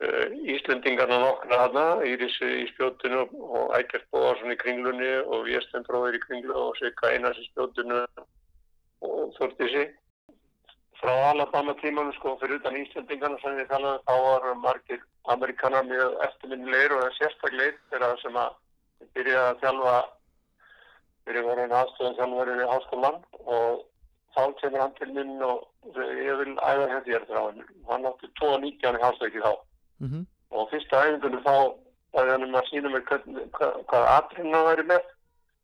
[0.04, 0.26] uh,
[0.56, 6.24] Íslendingarna nokkra hana, Írisi í spjótinu og Ægert Bóarsson í kringlunni og Véstein Bróðir í
[6.26, 8.04] kringlu og Sigga Einars í spjótinu
[9.08, 9.88] og Þortísi.
[10.98, 16.16] Frá Alabama tímanu sko fyrir utan Íslendingarna sem ég þjálfaði þá voru margir Amerikanar mjög
[16.28, 18.56] eftirminnulegir og það er sérstaklega þeirra sem að
[19.18, 19.98] byrjaði að þjálfa
[21.28, 23.20] fyrir einn aðstöðan þjálfari við háskólan
[23.58, 23.84] og
[24.38, 27.62] þá kemur hann til minn og ég vil æfa hérna þér frá hann.
[27.90, 29.54] Hann átti 2.19 í hástöki þá
[30.02, 30.26] -hmm.
[30.52, 31.56] og fyrsta æfingunum þá
[32.14, 35.04] var hann um að sína mér hvern, hvað, hvað atrinu hann væri með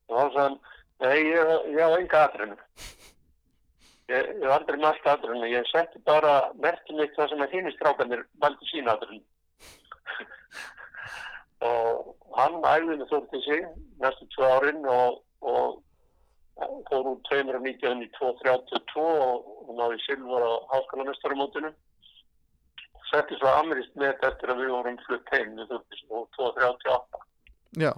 [0.09, 0.57] og þá sagði hann,
[0.99, 2.57] nei ég, ég á enga atrinu.
[4.11, 7.75] Ég, hef aldrei mætt atrinu, ég setti bara merkið mitt það sem að hinn í
[7.77, 9.23] strákanir valdi sína atrinu.
[11.69, 13.65] og hann æfði með þótt til sig
[14.03, 15.81] næstu tvö árin og, og
[16.89, 21.71] fór úr 2.19 í 2.32 og, náði silfur á háskólamestarumótinu
[23.09, 27.23] setti svo amirist með eftir að við vorum flutt heim við þurftum og 2.38
[27.83, 27.93] Já,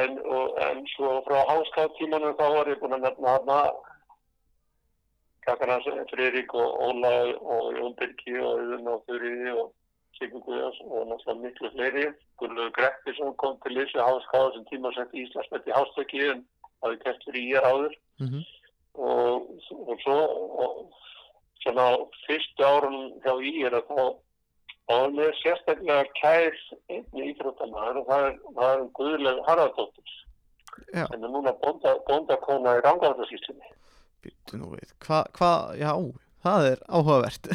[0.00, 3.60] en, og, en svo frá háskólatímanum þá var ég búin að nefna hana
[5.46, 9.74] kakkarnas Friðrik og Óla og Jón Birki og Auðun og Þurriði og
[10.18, 12.06] Sigur Guðjás og náttúrulega miklu fleiri.
[12.40, 16.42] Guðlöður Grettisson kom til þessi háskáða sem tíma setti Íslandsmett í hástöki en
[16.84, 18.40] hafði kert fyrir í er áður mm
[18.94, 20.16] og, og svo
[20.64, 20.80] og,
[21.62, 21.86] svona
[22.26, 24.00] fyrstu árun hjá í er að þá
[24.88, 26.56] þá er mér sérstaklega kær
[26.90, 30.14] einni íþróttamæður og það er, er Guðlöf Harðardóttir
[30.94, 31.04] Já.
[31.04, 33.74] sem er núna bónda, bóndakona í Rangárðarsýslinni.
[34.20, 35.92] Býttu nú við, hvað, hva, já,
[36.44, 37.50] það er áhugavert.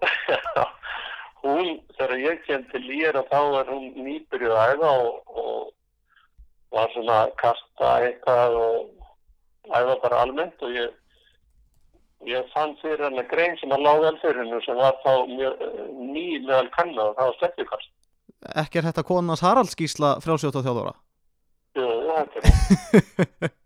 [1.44, 6.92] hún, þegar ég kem til Lýra þá var hún nýbyrjuð að æfa og, og var
[6.94, 10.92] svona að kasta eitthvað og æfa bara almennt og ég,
[12.28, 15.12] ég fann fyrir hann að grein sem að lág vel fyrir hennu sem var þá
[15.30, 17.92] mjög eh, ný meðal kanna og það var sleppjukast.
[18.60, 20.94] Ekki er þetta konans Haraldsgísla frjálsjóta þjóðóra?
[21.76, 23.50] Jú, þetta er.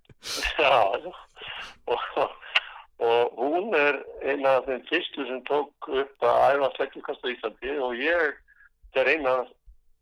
[0.56, 1.23] Já, já.
[1.86, 2.00] Og,
[3.04, 7.76] og hún er eina af þeim fyrstu sem tók upp að æfa sleggjukast á Íslandi
[7.84, 8.38] og ég,
[8.86, 9.34] þetta er eina,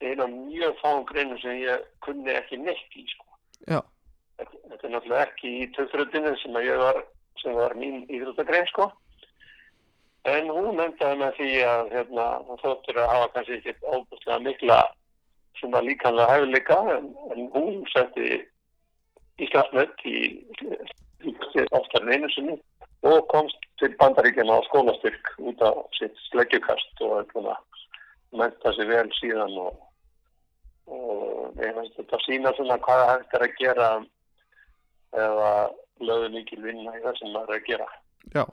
[0.04, 3.28] eina mjög fáum greinu sem ég kunni ekki neitt í, sko.
[4.38, 7.02] Þetta, þetta er náttúrulega ekki í töfðröndinu sem að ég var,
[7.42, 8.90] sem var mín íþróttagrein, sko.
[10.30, 14.82] En hún endaði með því að hérna, það þóttur að hafa kannski ekki óbúslega mikla
[15.58, 18.28] svona líkanlega hæfileika en, en hún setti
[19.42, 20.16] í, í, í
[21.78, 22.56] oftar en einu sinni
[23.02, 28.72] og komst til bandaríkjana á skólastyrk út af sitt sleggjukast og er búin að menta
[28.76, 29.78] sig vel síðan og,
[30.86, 33.88] og ég veist þetta sína svona hvað hægt er að gera
[35.12, 35.52] eða
[36.02, 37.88] lögðu mikil vinna í það sem maður er að gera.
[38.34, 38.44] já,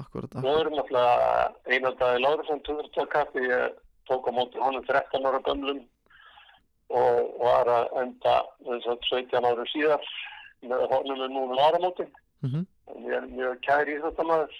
[0.00, 5.42] akkurat, Nú erum náttúrulega einan dagi Lárusson túrtakaffi, ég tók á móti honum 13 ára
[5.46, 5.82] gömlum
[6.92, 10.12] og var að enda þess að 17 ára síðar
[10.62, 12.06] með honum er núna áramóti.
[12.42, 14.54] Mm En ég er mjög kæri í þetta maður.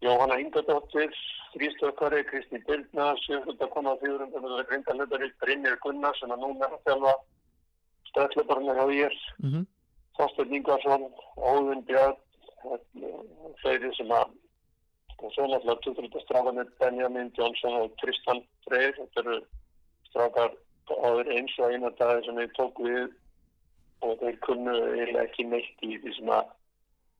[0.00, 1.12] Jóhanna Ingadóttir,
[1.52, 4.30] Þrýstökkari, Kristi Byrna, Sjöfundakona á fjórum,
[5.40, 7.14] Brynjar Gunnar sem er núna að þjálfa
[8.10, 9.66] stöðlöfarnir hjá ég, -hmm.
[10.16, 11.04] Þorstein Ingvarsson,
[11.36, 12.16] Óðun Björn,
[13.62, 14.30] þeirri sem að
[15.18, 19.38] og svo náttúrulega tuturita strákanir Benjamin Johnson og Tristan Freyr þetta eru
[20.10, 20.52] strákar
[20.88, 23.08] áður eins og eina dagi sem ég tók við
[24.06, 26.54] og þeir kunnu eiginlega ekki neitt í því sem að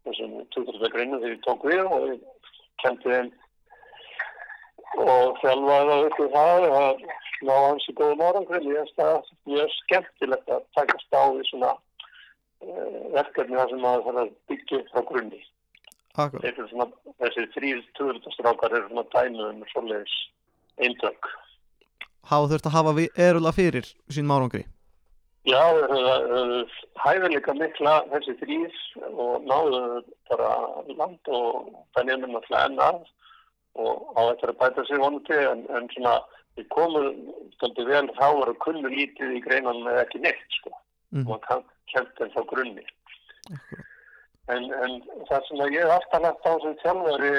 [0.07, 3.33] þessum tuturita greinu þegar ég tók við og ég kendi þeim
[5.05, 7.05] og þjálfaði það upp í það að
[7.49, 12.99] ná hans í góðum árangri ég það mjög skemmtilegt að takast á því svona uh,
[13.14, 13.88] verkefni þar sem
[14.25, 15.45] að byggja upp frá grunni
[16.19, 16.88] svona,
[17.23, 20.17] þessi þrýr tuðuristastrákar eru svona dæmi um svoleiðis
[20.83, 21.31] eindök.
[22.31, 24.64] hafa þurft að hafa erulega fyrir sín árangri.
[25.46, 26.62] Já, þeir eru
[26.98, 28.81] hæfileika mikla þessi þrýr
[29.14, 29.83] og náðu
[30.29, 30.51] bara
[30.98, 32.98] land og Benjamin náttúrulega ennar
[33.79, 36.18] og á þetta að bæta sig vonandi en, en svona
[36.59, 37.11] við komum
[37.55, 40.74] stundið vel háar og kunnu lítið í greinan með ekki neitt sko.
[41.14, 41.44] Mm og
[41.88, 42.83] kent þeim frá grunni.
[43.48, 43.87] Akkurat,
[44.48, 44.94] En, en
[45.29, 47.33] það sem að ég alltaf lagt á sem þjálfari,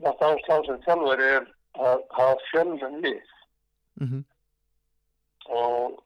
[0.00, 3.34] lagt áslá sem þjálfari er að hafa fjölmenn við
[4.00, 4.22] mm
[5.54, 5.98] og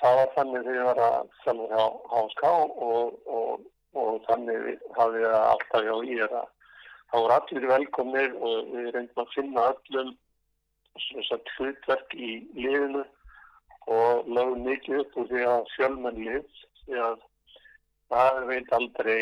[0.00, 2.44] það var þannig þegar ég var að þjálfa hjá HSK
[2.90, 3.64] og, og,
[4.02, 9.24] og þannig hafði ég alltaf hjá í að það voru allir velkomnir og við reyndum
[9.24, 10.14] að finna öllum
[11.36, 13.04] að hlutverk í liðinu
[13.96, 17.20] og lögum mikið upp úr því að fjölmenn lið því að
[18.10, 19.20] það veit aldrei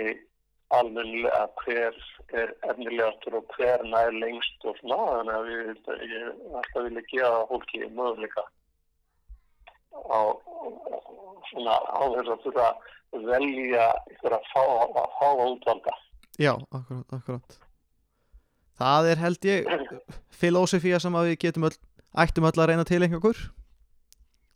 [0.75, 1.99] almennilega hver
[2.41, 6.29] er efnilegastur og hver nær lengst og svona þannig að við ég
[6.61, 8.47] alltaf vilja gefa fólki möguleika
[9.95, 10.21] á
[11.51, 12.69] svona á þess að þurfa
[13.15, 15.95] að velja ykkur að fá að fá útvalda.
[16.39, 17.59] já, akkurat, akkurat.
[18.75, 19.69] Það er held ég
[20.35, 21.77] filósofía sem að við getum öll,
[22.19, 23.43] ættum öll að reyna til einhverjur.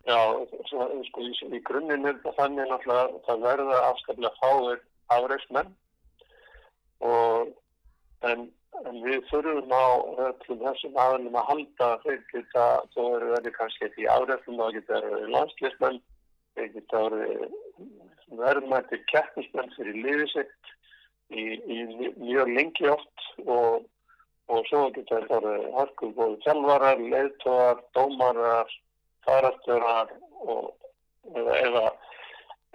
[0.08, 0.18] Já,
[0.70, 4.80] svo, sko, í, í grunninn er það þannig náttúrulega að það verða afskaplega fáir
[5.14, 5.74] afreifsmenn
[7.04, 7.52] og
[8.26, 8.48] en,
[8.86, 9.86] en við þurfum á
[10.28, 14.76] öllum þessum aðlum að halda þeir geta, þó eru verið kannski ekki í afreifnum, þá
[14.76, 16.00] geta verið landslismenn,
[16.58, 17.46] þeir geta verið
[18.38, 20.72] verðmættir keppnismenn fyrir liðið sitt
[21.32, 21.78] í, í
[22.20, 23.86] mjög lengi oft og,
[24.52, 28.76] og svo geta verið harkuð bóðu tjálvarar, leiðtóðar, dómarar,
[29.26, 30.12] farastörar
[31.34, 31.88] eða, eða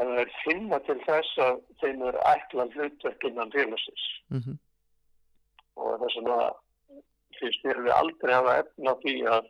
[0.01, 4.05] ef þeir finna til þess að þeim er ætlan hlutverk innan félagsins.
[4.33, 4.59] Mm
[5.75, 6.39] og þess vegna
[7.39, 9.47] finnst mér við aldrei hafa efna því að,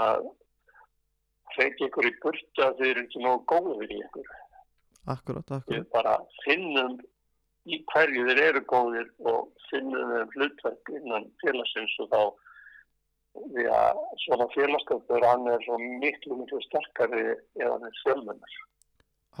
[0.00, 0.24] að
[1.56, 4.30] fekja ykkur í burtu að þeir eru ekki nógu góðir í ykkur.
[5.14, 5.90] Akkurat, Við akkurat.
[5.92, 6.14] bara
[6.44, 6.96] finnum
[7.64, 12.22] í hverju þeir eru góðir og finnum þeim hlutverk innan félagsins og þá
[13.34, 18.52] því að svona félagskapur hann er svo miklu miklu sterkari ef hann er fjölmennar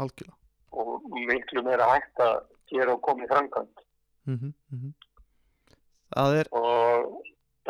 [0.02, 0.36] Algjörlega.
[0.72, 2.40] og miklu meira hægt að
[2.72, 3.80] gera og koma í framkvæmt
[4.26, 4.52] Mm -hmm.
[4.72, 5.13] Það
[6.40, 7.22] er, og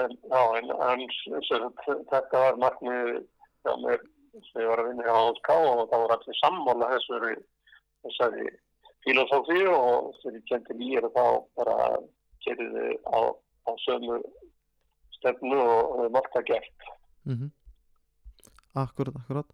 [0.03, 1.05] en, já, en, en
[1.49, 1.67] sem,
[2.11, 4.03] þetta var mér
[4.35, 7.35] sem ég var að vinna hjá HSK og það voru allir sammála þessari
[8.05, 8.47] þessari
[9.07, 11.27] filosófi og þegar ég kendi nýjir þá
[11.61, 11.79] bara
[12.45, 13.19] kerið þið á,
[13.69, 14.19] á sömu
[15.19, 16.91] stefnu og og hefur margt að gert.
[17.25, 17.53] mm
[18.75, 19.47] Akkurat, akkurat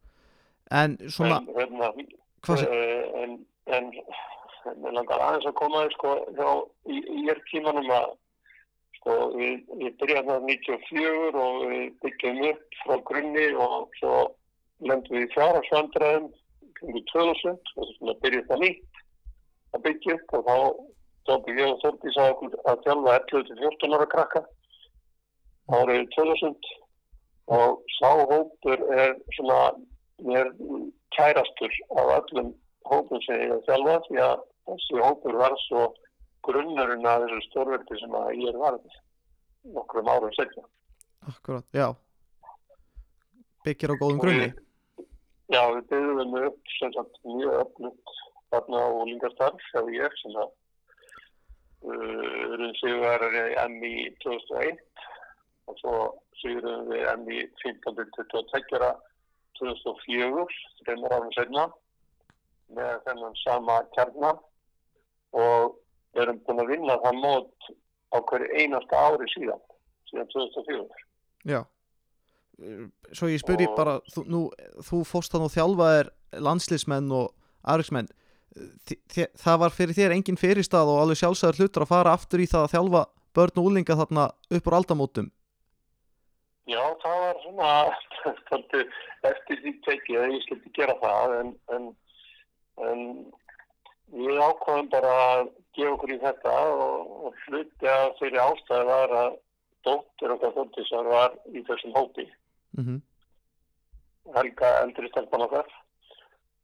[0.73, 1.89] En svona, En, hérna,
[2.49, 3.33] Eh, en,
[3.67, 3.91] en
[4.81, 6.49] mér langar aðeins að koma sko hjá
[6.89, 8.15] í, í er tímanum að
[9.01, 14.15] sko við, við byrjaðum það 94 og við byggjum upp frá grunni og svo
[14.85, 16.29] lendum við í fjárhagsvandræðum
[16.77, 19.01] kringu 2000 og þessum að byrja það nýtt
[19.77, 20.57] að byggja upp og þá
[21.31, 24.45] tók ég og Þordís að að þjálfa 11-14 ára krakka
[25.71, 26.71] árið 2000
[27.57, 29.61] og sá hópur er svona
[30.29, 30.53] mér
[31.17, 32.53] kærastur af öllum
[32.91, 35.89] hópum sem ég hef þjálfað því að þessi hópur var svo
[36.47, 38.99] grunnurinn að þessu stórverdi sem að ég er varðið
[39.77, 40.65] nokkrum árum segna.
[41.29, 41.91] Akkurat, já.
[43.65, 44.49] Byggir á góðum grunni.
[45.51, 48.17] Já, við byggðum upp sem sagt mjög öfnugt
[48.51, 50.49] þarna á língastarf hjá ég sem að
[51.91, 53.93] uh, erum sigurverðari MI
[54.25, 54.81] 2001
[55.71, 55.95] og svo
[56.41, 58.91] sigurum við MI 15-22
[59.61, 60.47] 2004,
[60.87, 61.67] þreymur árum senna
[62.73, 64.39] með þennan sama kjarnar
[65.37, 65.80] og
[66.19, 67.69] erum búin að vinna það mót
[68.11, 69.61] á hverju einasta ári síðan,
[70.11, 71.05] síðan 2004.
[71.47, 71.61] Já.
[73.17, 74.41] Svo ég spyr ég Og- bara þú, nú,
[74.85, 76.11] þú fórst þannig og þjálfaðir
[76.45, 77.31] landslismenn og
[77.65, 78.09] aðriksmenn.
[79.39, 82.67] Það var fyrir þér engin fyrirstað og alveg sjálfsæður hlutur að fara aftur í það
[82.67, 83.03] að þjálfa
[83.39, 85.31] börn og úlinga þarna upp úr aldamótum?
[86.67, 87.71] Já, það var svona
[89.31, 91.87] eftir því tekið að ég skildi gera það en, en,
[92.91, 93.01] en
[94.15, 95.45] við ákvaðum bara að
[95.77, 99.37] gefa okkur í þetta og, og hluti að þeirri ástæði var að
[99.87, 102.27] dóttir okkar þóttisar var í þessum hópi,
[102.79, 102.99] mm
[104.31, 105.71] Helga eldri stelpan okkar.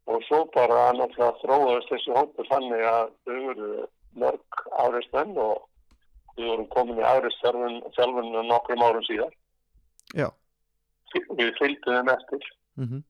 [0.06, 3.70] Og svo bara náttúrulega þróaðist þessi hópur þannig að þau voru
[4.22, 5.64] mörg áreismenn og
[6.36, 9.34] við vorum komin í áreistjálfunum nokkrum árum síðan.
[10.14, 10.28] Já.
[11.16, 12.46] Við fylgdum þeim eftir.
[12.78, 13.02] Mm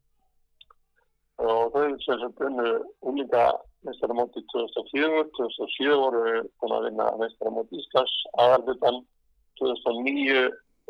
[1.42, 2.68] og þau sem sem bunnu
[3.05, 3.44] úlinga
[3.87, 6.22] meistaramóti 2004, 2007 voru
[6.61, 9.01] búin að vinna meistaramóti Íslands aðalbutan
[9.61, 10.44] 2009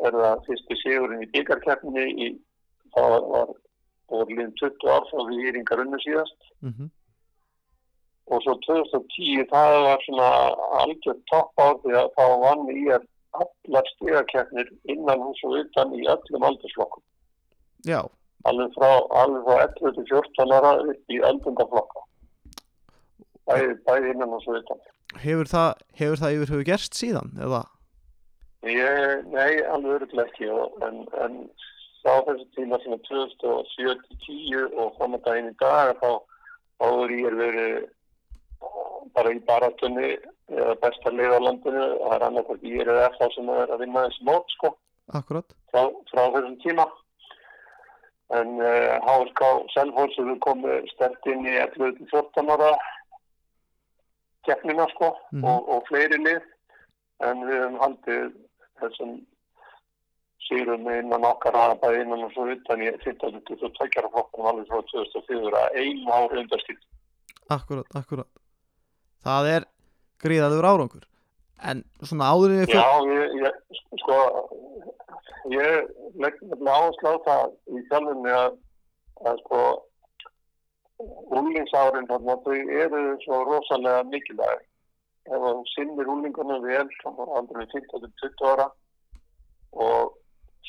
[0.07, 2.29] er það fyrsti sigurinn í byggarkeppni í
[2.95, 3.55] það var, var
[4.11, 6.89] voru líðin 20 ár frá því íringar unnu síðast -hmm.
[8.33, 10.31] og svo 2010 það var svona
[10.83, 13.03] algjör topp ár því að þá vann í er
[13.41, 17.03] allar stigakeppnir innan hús og utan í öllum aldursflokkum
[17.85, 18.01] Já,
[18.49, 18.89] alveg frá,
[19.21, 22.03] alveg frá 11 til 14 ára upp í öldungaflokka.
[23.47, 24.79] Bæði, bæði innan og svo utan.
[25.23, 27.63] hefur það, hefur það yfir höfu gerst síðan eða?
[28.67, 31.37] Ég, nei, alveg öruglega ekki, og, en, en
[32.07, 36.11] á þessu tíma sem er 2007-10 og fram að daginn í dag, þá
[36.83, 40.11] áður ég er verið uh, bara í baratunni
[40.51, 43.73] eða besta leið á landinu og það er annarkvæmt ég er eða það sem er
[43.73, 44.73] að vinna þessi mót, sko.
[45.17, 46.87] Akkurat frá, frá þessum tíma
[48.35, 52.71] en uh, HSK Selfors hefur komið stert inn í 11-14 ára
[54.47, 55.43] keppnina sko Mhm.
[55.45, 56.41] og, og fleiri lið.
[57.27, 58.27] En við hefum haldið
[58.81, 59.13] þessum
[60.47, 65.61] sýrum innan okkar aðabæði innan og svo utan í 15-22 ára flokkunum alveg frá 2004
[65.63, 66.83] að einu ári undarskilt
[67.49, 68.27] Akkurat, akkurat.
[69.23, 69.65] Það er
[70.23, 71.03] gríðalegur árangur.
[71.63, 74.17] En svona áður en við Já, ég, ég, sko,
[75.51, 75.87] ég
[76.21, 78.57] legg nefnilega áherslu á það í þjálfunni að,
[79.31, 79.61] að sko,
[80.99, 84.63] úlingsárin þarna, þau eru svo rosalega mikilvæg.
[85.27, 88.67] Ef þú sinnir úlingunum vel, þá var aldrei 15-20 ára
[89.77, 90.15] og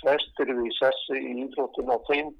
[0.00, 2.34] flestir við í sessi í íþróttun á þeim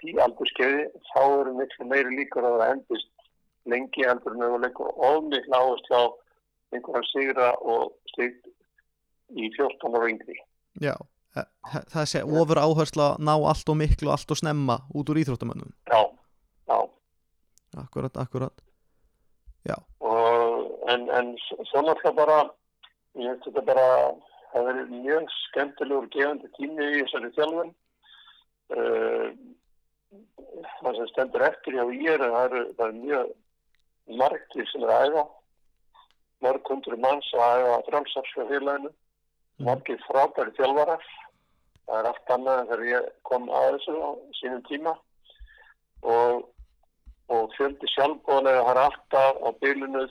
[0.00, 3.12] því aldurskeiði, þá eru miklu meiri líkur að það endist
[3.66, 6.04] lengi heldur en þau leikur og miklu áherslu á
[6.76, 8.50] einhverja sigra og slikt
[9.34, 10.36] í 14 ára yngri.
[10.82, 10.94] Já,
[11.36, 11.48] eh,
[11.92, 15.72] það sé ofur áhersla að ná allt og miklu, allt og snemma út úr íþróttamönnum
[15.90, 16.15] já.
[17.76, 18.66] Akkurat, akkurat
[20.00, 22.38] Og, en, en náttúrulega bara,
[23.18, 23.86] ég veit þetta bara,
[24.52, 27.72] það verið mjög skemmtilegur gefandi tími í þessari þjálfun.
[28.76, 29.26] Uh,
[30.80, 32.36] það sem stendur eftir hjá ég er að
[32.78, 33.34] það eru mjög
[34.22, 35.26] margir sem er að æfa.
[36.44, 38.92] Mörg hundru manns að æfa frálsarska félaginu.
[39.66, 41.06] Margir frábæri þjálfarar.
[41.86, 44.10] Það er allt annað en þegar ég kom að þessu á
[44.40, 44.92] sínum tíma.
[46.06, 46.44] Og
[47.32, 50.06] og fjöldi sjálfbóðlega har alltaf á bylunu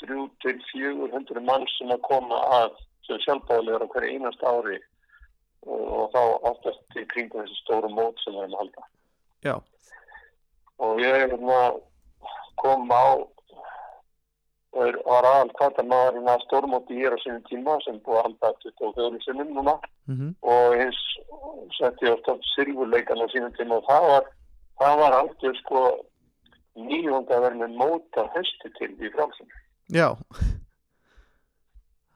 [0.00, 2.74] 3-400 mann sem að koma að
[3.06, 4.80] sem sjálfbóðlega á hverju einast ári.
[5.66, 8.86] Og, og þá oftast í kringum þessi stóru mót sem við erum að halda.
[9.46, 9.56] Já,
[10.78, 11.60] Og ég er hérna
[12.60, 13.16] kom á
[14.76, 18.50] er, var aðal kvartamaðurinn að stórmóti ég er á sínum tíma sem búið að halda
[18.64, 19.76] 24 sinnum núna.
[20.10, 21.00] Mm og eins
[21.78, 24.28] setti ég ofta silfurleikan á sínum tíma og það var,
[24.82, 25.80] það var aldrei sko
[26.76, 29.48] með móta höstu til í frálsum
[29.92, 30.08] Já.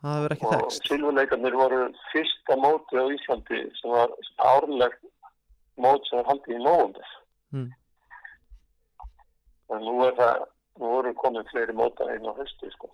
[0.01, 1.81] Það hefur ekki og þekst silfurleikarnir voru
[2.13, 4.09] fyrsta móti á Íslandi sem var
[4.39, 4.95] árleg
[5.81, 7.17] mót sem var haldið í nógundar
[7.51, 7.67] Mm.
[9.75, 10.45] en nú er það
[10.79, 12.87] nú voru komin fleiri móta inn á höstu sko.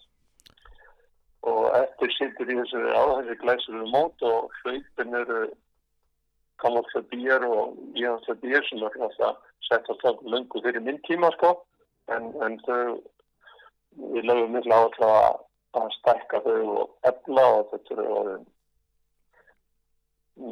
[1.44, 5.42] Og eftir sittur í þessu á þessi glæsur mót og hlaupin eru
[6.62, 11.52] Kamal Fabíjar og Ian Fabíjar sem er alltaf sett alltaf lungu fyrir minn tíma sko
[12.14, 12.96] en, en þau
[14.14, 15.42] við lögum miklu áherslu að
[15.76, 18.46] að stækka þau og efla og þetta eru orðin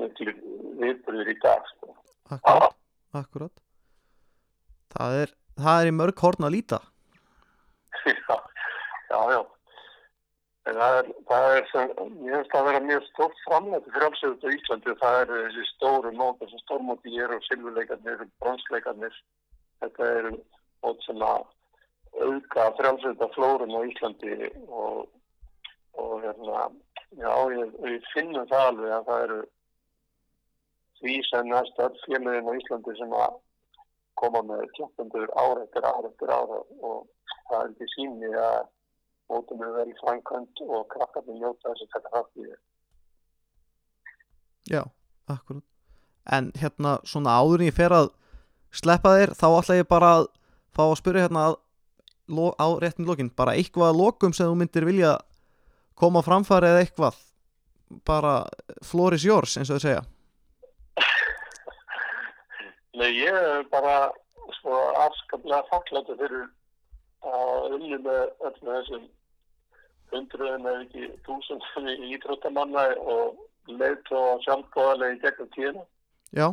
[0.01, 0.35] miklu
[0.81, 1.95] viðbyrðir í dag sko.
[2.33, 2.77] Akkurat,
[3.21, 3.63] akkurat
[4.95, 6.81] Það er, það er í mörg horn að líta
[8.29, 8.37] já,
[9.11, 9.41] já, já.
[10.65, 11.91] En það er, það er sem,
[12.25, 14.95] ég finnst að vera mjög stórt framlega til frjálsögut á Íslandi.
[15.03, 19.19] Það eru þessi stóru mót, þessi stórmóti ég er og silfurleikarnir, bronsleikarnir.
[19.85, 20.33] Þetta eru
[20.87, 21.45] mót sem að
[22.25, 24.39] auka frjálsögut á flórum á Íslandi
[24.69, 25.05] og,
[26.01, 26.69] og hérna,
[27.21, 29.41] já, ég, ég finnum það alveg að það eru
[31.01, 33.41] því sem næst öll félagin á Íslandi sem að
[34.21, 37.05] koma með kjöndur ára eftir ára eftir ára og
[37.51, 38.71] það er ekki síni að
[39.31, 42.61] mótum er vel framkvæmt og krakkarnir njóta þess að taka þátt í þér.
[44.75, 44.83] Já,
[45.29, 45.65] akkurat.
[46.25, 48.11] En hérna svona áður en ég fer að
[48.75, 50.27] sleppa þér þá ætla ég bara að
[50.75, 51.61] fá að spyrja hérna að,
[52.57, 55.19] á réttin lokin bara eitthvað að lokum sem þú myndir vilja
[56.01, 57.21] koma á framfæri eða eitthvað.
[58.09, 58.35] Bara
[58.83, 60.03] floor is yours eins og þau segja.
[62.95, 64.09] Nei, ég er bara
[64.61, 66.45] svo afskaplega þakklættu fyrir
[67.31, 69.05] að unni með öllum þessum
[70.13, 73.41] hundruðum eða ekki túsundum í íþróttamanna og
[73.81, 75.85] leitt og sjálfgóðarlega í gegnum tíðina.
[76.35, 76.47] Já,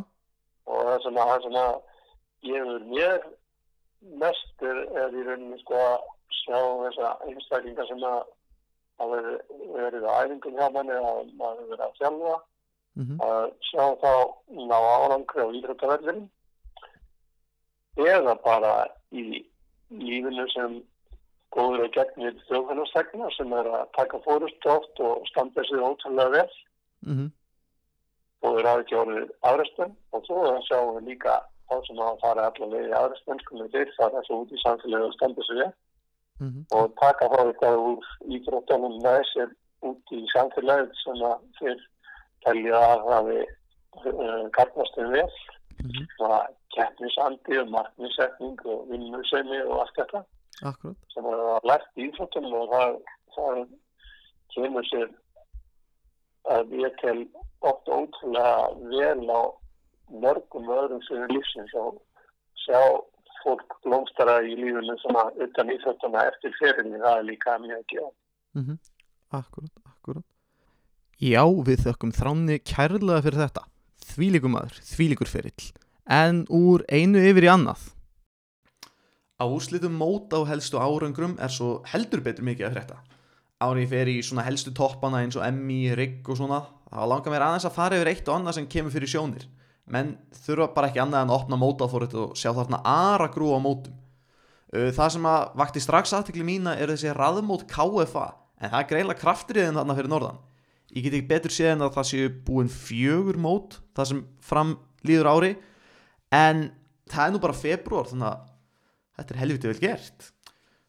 [0.66, 1.74] og það sem að, það sem að
[2.48, 3.26] gefur mér
[4.22, 6.06] mest er, er í rauninni sko að
[6.42, 8.22] sjá þessa einstaklinga sem að
[9.02, 9.20] hafa
[9.76, 12.38] verið, á æfingum hjá manni að maður verið að þjálfa.
[12.98, 14.12] Mm að sjá þá
[14.68, 16.26] ná árangri á íþróttaverðin
[17.96, 18.72] eða bara
[19.12, 19.40] í
[20.00, 20.80] lífinu sem
[21.52, 26.50] góður að gegnir þjóðfélagstegna sem er að taka fórust oft og standa sig ótrúlega vel.
[27.04, 27.30] Mm
[28.42, 31.38] og þeir hafa ekki orðið afræstum og svo sjáum við líka
[31.70, 35.08] þá sem að fara allar leið í afræstum skulum þeir fara svo út í samfélagi
[35.08, 35.72] og standa sig vel.
[36.40, 36.62] -hmm.
[36.76, 39.50] og taka þá eitthvað úr íþróttunum með sér
[39.88, 41.84] út í samfélagið sem að þeir
[42.44, 43.38] telja að hafi
[44.10, 45.30] uh, karnast þeim vel.
[45.82, 46.06] Mhm.
[46.16, 46.40] svona
[46.76, 50.22] keppnisandi og marknisetning og vinnusemi og allt þetta
[50.70, 50.98] Akkurat.
[51.14, 52.98] sem er að lært í íþróttunum og það,
[53.36, 53.60] það
[54.54, 55.08] kemur sér
[56.56, 57.18] að ég tel
[57.62, 58.56] oft ótrúlega
[58.92, 59.42] vel á
[60.22, 62.00] mörgum öðrum sem er lífsins og
[62.64, 62.80] sjá
[63.42, 68.08] fólk blómstara í lífinu svona utan íþróttuna eftir ferinni, það er líka mjög ekki á.
[68.58, 68.78] mm
[69.32, 70.24] Akkurat, akkurat.
[71.16, 73.62] Já, við þökkum þránni kærlega fyrir þetta.
[74.12, 75.70] Þvílíkur maður, þvílíkur ferill
[76.08, 77.88] En úr einu yfir í annað.
[79.38, 83.00] Á úrslitum mót á helstu árangrum er svo heldur betur mikið að frétta.
[83.62, 87.42] Ári fer í svona helstu toppana eins og Emmy, Rigg og svona Það langar mér
[87.46, 89.44] aðeins að fara yfir eitt og annað sem kemur fyrir sjónir.
[89.88, 90.12] Menn
[90.44, 93.94] þurfa bara ekki annað en að opna mótáfórið og sjá þarna ara grú á mótum.
[94.72, 98.26] Uh, Það sem að vakti strax aðtekli mína er þessi raðmót KFA
[98.60, 100.42] en það er greinlega kraftriðin þarna fyrir norðan.
[100.92, 104.76] Ég get ekki betur séð en að það séu búin fjögur mót það sem fram
[105.08, 105.52] líður ári
[106.32, 106.70] en
[107.12, 108.46] það er nú bara februar þannig að
[109.18, 110.30] þetta er helviti vel gert.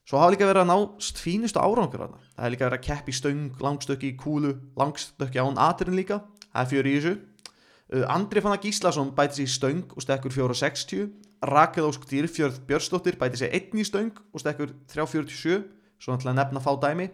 [0.03, 2.21] Svo hafa líka verið að nást fínustu árangur þarna.
[2.35, 6.19] Það er líka verið að keppi stöng, langstökki í kúlu langstökki án aturinn líka.
[6.49, 7.13] Það er fjör í þessu.
[7.93, 11.07] Uh, Andri Fannar Gíslason bæti sér í stöng og stekkur 4.60
[11.47, 15.63] Rakel Ósk Dýrfjörð Björnsdóttir bæti sér einn í stöng og stekkur 3.47
[15.99, 17.09] svo náttúrulega nefna fá dæmi.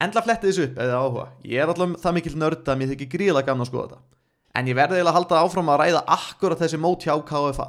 [0.00, 1.30] Endla fletti þessu upp eða áhuga.
[1.44, 4.15] Ég er alltaf það mikill nörd að mér þykir gríðlega gaman að skoða þetta
[4.56, 7.66] En ég verði eiginlega að halda áfram að ræða akkurat þessi mót hjá KFA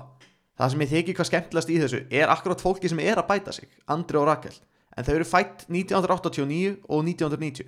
[0.57, 3.53] Það sem ég þykir hvað skemmtilegast í þessu er akkurat fólki sem er að bæta
[3.53, 4.55] sig Andri og Rakel.
[4.97, 7.67] En þau eru fætt 1989 og 1990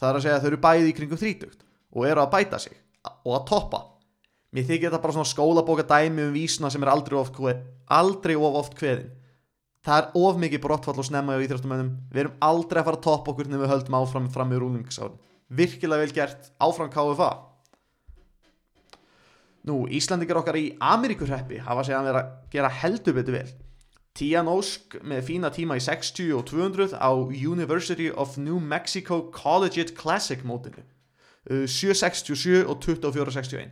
[0.00, 1.58] Það er að segja að þau eru bæði í kringum 30
[1.90, 2.78] og eru að bæta sig
[3.10, 3.80] og að toppa.
[4.56, 9.10] Mér þykir þetta bara svona skólabóka dæmi um vísna sem er aldrei, of oft kveðin.
[9.84, 13.04] Það er of mikið brottfall og snemma á íþróttumönnum Við erum aldrei að fara að
[13.06, 15.16] toppa okkur nefnum við höldum áfram fram í rúlingsárin
[15.56, 17.30] Virkilega vel gert, áfram KFA
[19.68, 23.50] Nú, Íslandingar okkar í Ameríkurheppi hafa segja að vera að gera heldur betur vel.
[24.16, 29.94] Tian Ósk með fína tíma í 60 og 200 á University of New Mexico Collegiate
[29.94, 30.82] Classic mótinu.
[31.44, 33.70] Uh, 7.67 og 24.61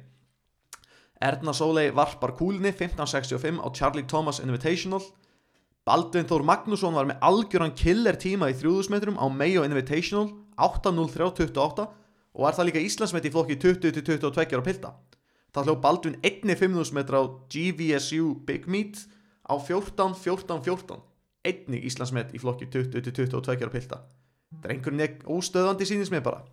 [1.21, 5.03] Erna Sólei varpar kúlinni 15.65 á Charlie Thomas Invitational.
[5.89, 10.31] Baldvin Þór Magnússon var með algjöran killer tíma í 3000 metrum á Mayo Invitational
[10.61, 11.89] 8.03.28
[12.39, 14.93] og var það líka Íslandsmet í flokki 20-22 ára pilda
[15.55, 19.05] það hljóð Baldvin einni 5000 metra á GVSU Big Meet
[19.49, 21.03] á 14-14-14
[21.49, 24.03] einni Íslandsmet í flokki 20-22 ára pilda
[24.63, 26.45] drengurinn er óstöðandi sínins með bara.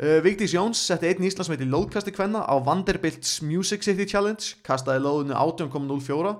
[0.00, 5.04] Uh, Vigdís Jóns setti einn Íslandsmet í lóðkasti kvenna á Vanderbilt's Music City Challenge kastaði
[5.04, 6.32] lóðinu 18.04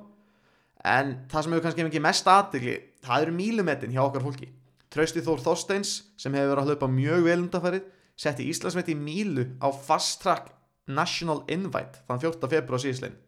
[0.91, 4.49] en það sem hefur kannski mikið mest aðdegli það eru mílumetinn hjá okkar fólki.
[4.91, 9.45] Trausti Þór Þorsteins sem hefur verið að hlaupa mjög vel undanfærið setti Íslandsmet í mílu
[9.61, 10.49] á Fast Track
[10.97, 12.51] National Invite þann 14.
[12.51, 13.19] februar síðislein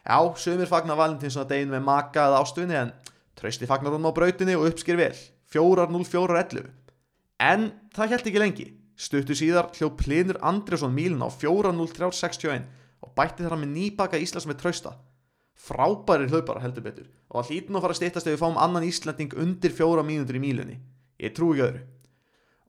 [0.00, 2.92] Já, sömur fagnar Valentinsson að degin með maka eða ástunni en
[3.36, 5.14] Trausti fagnar hún á brautinni og uppsker vel.
[5.52, 6.66] 4.04.11
[7.40, 8.66] En það held ekki lengi.
[9.00, 12.66] Stuttu síðar hljó Plinur Andrésson mílun á 4.03.61
[13.00, 14.92] og bætti þar með nýbaka Íslands með Trausta.
[15.60, 18.60] Frábæri hlaupara heldur betur og það hlýtur nú að fara að stýttast ef við fáum
[18.60, 20.76] annan Íslanding undir fjóra mínútur í mílunni.
[21.20, 21.82] Ég trú ekki öðru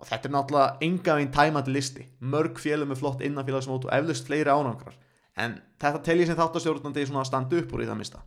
[0.01, 2.09] og þetta er náttúrulega enga veginn tæmandi listi.
[2.19, 4.97] Mörg félum með flott innanfélagsmót og eflust fleiri ánangrar.
[5.37, 8.25] En þetta tel ég sem þáttastjórnandi svona að standa upp úr í það mista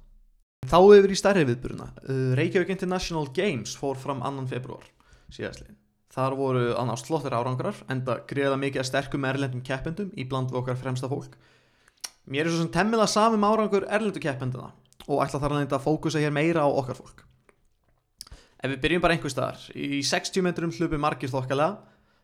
[0.68, 4.86] þá yfir í stærri viðburuna uh, Reykjavík International Games fór fram annan februar
[5.32, 5.76] síðastlegin
[6.14, 10.60] þar voru annars flottir árangrar enda greiða mikið að sterkum erlendum keppendum í bland við
[10.60, 11.32] okkar fremsta fólk.
[12.30, 14.70] Mér er svo sem temmilega samum árangur erlendu keppendina
[15.08, 17.23] og ætla þar að fókusa hér meira á okkar fólk.
[18.64, 21.82] Ef við byrjum bara einhver staðar, í 60 metrum hlupi margir þokkalega,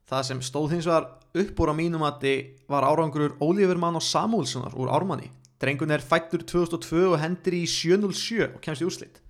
[0.09, 1.11] það sem stóð hins vegar
[1.43, 2.39] upp úr á mínum að þið
[2.73, 5.29] var árangurur Ólífur Mann og Samúlssonar úr Ármanni.
[5.61, 9.21] Drengun er fættur 2002 og hendur í 707 og kemst í úrslit.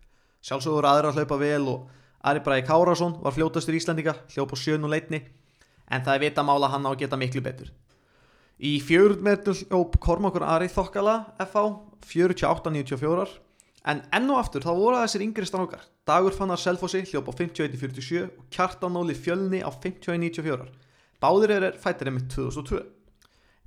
[0.47, 1.91] Sjálfsögur aðra að hlaupa vel og
[2.31, 5.19] Ari Bræði Kárásson var fljótastur Íslandika, hljóp á 701
[5.91, 7.75] en það er vita mála hann á að geta miklu betur.
[8.63, 11.67] Í fjörðmetur hljóp Kormakur Ari Þokkala FH
[12.07, 13.50] 48-94
[13.89, 15.85] en enn og aftur þá voru þessir yngri strákar.
[16.09, 20.67] Dagur Fannar Selfossi hljóp á 51-47 og Kjartanóli Fjölni á 51-94
[21.21, 22.81] Báðir er fættir með 2002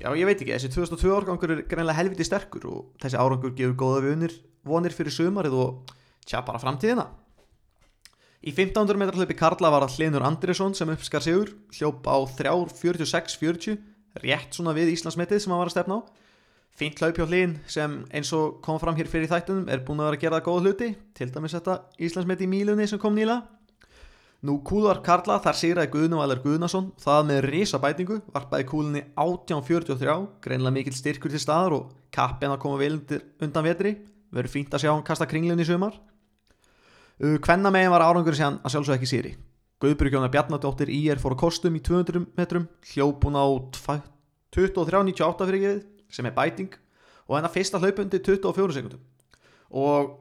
[0.02, 3.76] Já ég veit ekki, þessi 2002 árgangur er greinlega helviti sterkur og þessi árangur gefur
[3.78, 4.34] góða vunir
[4.66, 5.94] vonir fyrir sömarið og
[6.26, 7.06] tja bara framtíðina.
[8.44, 13.78] Í 1500 metrar hlaupi Karla var að Hlinur Andrisson sem uppskar sigur hljóp á 3.46-40
[14.24, 16.08] rétt svona við Íslandsmetið sem hann var að stefna á
[16.78, 20.12] fínt hlaup hjá hlýn sem eins og kom fram hér fyrir þættunum er búin að
[20.12, 23.42] vera að gera góða hluti til dæmis þetta Íslandsmetið í Mílunni sem kom nýla
[24.44, 30.76] nú kúlar Karla þar sigraði Guðnumvælar Guðnason það með risa bætingu varpaði kúlinni 1843 greinlega
[30.76, 32.98] mikill styrkur til staðar og kappin að koma vel
[33.42, 33.96] undan vetri.
[34.34, 35.96] Verður fínt að sjá hann kasta kringlunni í sumar.
[37.46, 39.34] Kvenna megin var árangur sem að sjálfsög ekki sýri
[39.84, 43.46] Guðbjörgjóna Bjarnadóttir í er fór á kostum í 200 metrum hljópun á
[44.54, 46.74] 23.98 fyrir geðið sem er bæting
[47.28, 49.04] og hennar fyrsta hlaupundi 24 sekundum
[49.74, 50.12] og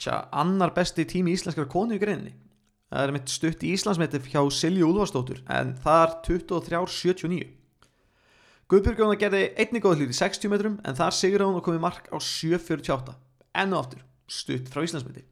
[0.00, 2.34] tja, annar besti tími íslenskara konu í greinni
[2.92, 7.50] það er mitt stutt í Íslandsmeti hjá Silju Úlfarsdóttur en það er 23.79
[8.72, 12.08] Guðbjörgjóna gerði einni góð hlut í 60 metrum en þar sigur hún og komið mark
[12.08, 13.16] á 7.48
[13.64, 15.26] ennu aftur stutt frá Íslandsmeti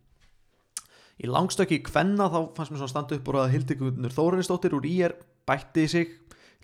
[1.21, 5.15] Í langstökki kvenna þá fannst mér svona standa upp úr að Hildigunnur Þórunistóttir úr IR
[5.49, 6.15] bætti sig.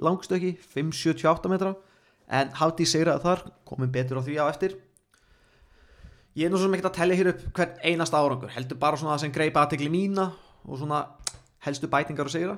[0.01, 1.75] Langstökki 578 metra
[2.27, 4.77] en hátti sigraði þar, komum betur á því á eftir.
[6.37, 9.15] Ég er nú svona ekkert að tellja hér upp hvern einasta árangur, heldur bara svona
[9.15, 10.27] það sem greip aðtegli mína
[10.67, 11.05] og svona
[11.65, 12.57] helstu bætingar og sigra.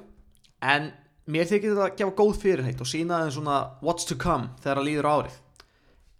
[0.58, 0.90] En
[1.30, 4.80] mér þykir þetta að gefa góð fyrirheit og sína þeim svona what's to come þegar
[4.80, 5.38] það líður árið.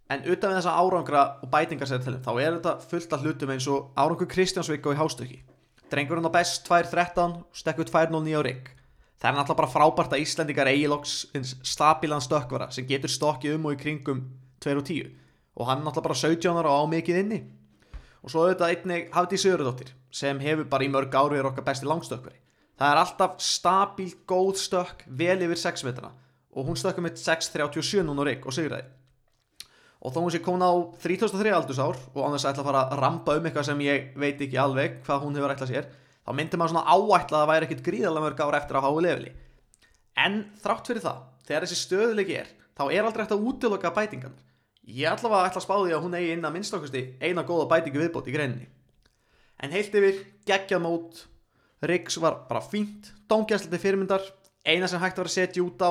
[0.08, 3.68] En utan við þessa árangra og bætingar þeim, þá er þetta fullt af hlutum eins
[3.68, 5.40] og árangur Kristjánsvík og í hástökki.
[5.90, 8.77] Drengurinn á best 2.13 stekkur 2.09 á rigg.
[9.18, 11.14] Það er náttúrulega bara frábært að Íslandingar eigi loks
[11.66, 14.20] stabilan stökkvara sem getur stokkið um og í kringum
[14.62, 15.08] 2.10
[15.58, 17.40] og hann er náttúrulega bara 17 ára og á mikið inni.
[18.22, 21.86] Og svo auðvitað einnig Hafdí Sigurðardóttir sem hefur bara í mörg ári er okkar besti
[21.86, 22.38] langstökkvari.
[22.78, 26.14] Það er alltaf stabíl, góð stökk, vel yfir 6 metrana
[26.54, 28.86] og hún stökkur með 6.37 núna rigg og sigurðaði.
[29.98, 32.82] Og þó hún sé komin á 33 aldursár og án þess að ætla að fara
[32.86, 35.88] að rampa um eitthvað sem ég veit ekki alveg hvað hún hefur ætlað sér,
[36.28, 38.98] þá myndir maður svona áætla að það væri ekkit gríðalega mörg ára eftir að háu
[39.00, 39.30] lefili.
[40.18, 44.44] En þrátt fyrir það, þegar þessi stöðuleiki er, þá er aldrei eftir að útiloka bætingarnir.
[44.88, 48.02] Ég allavega ætla að spá því að hún eigi inn að minnstakusti eina góða bætingu
[48.02, 48.68] viðbót í greininni.
[49.62, 51.24] En heilt yfir, geggjað mót,
[51.88, 54.24] Riggs var bara fínt, dóngjæsliti fyrirmyndar,
[54.68, 55.90] eina sem hægt var að setja út á,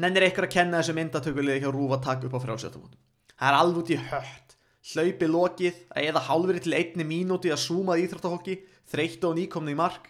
[0.00, 3.00] nennir eitthvað að kenna þessu myndatökulegi hjá Rúf að taka upp á frjálsjöftumótum.
[3.36, 4.56] Það er alveg út í hött.
[4.92, 8.56] hlaupi lokið eða hálfri til einni mínúti að súma að íþróttahokki
[8.90, 10.08] þreyttu og nýkomni í mark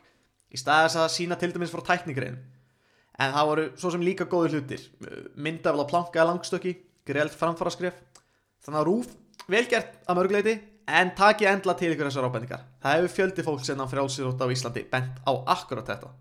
[0.53, 2.39] í staðis að sína til dæmis frá tæknigrein.
[3.21, 4.85] En það voru svo sem líka góður hlutir.
[5.37, 6.75] Myndafla plankaði langstöki
[7.09, 7.95] greilt framfaraskref.
[8.63, 9.09] Þannig að rúf,
[9.51, 10.55] velgert að mörgleiti
[10.89, 12.67] en taki endla til ykkur þessar ábendingar.
[12.83, 16.13] Það hefur fjöldi fólk sem á frjálsýrótt á Íslandi bent á akkurat þetta.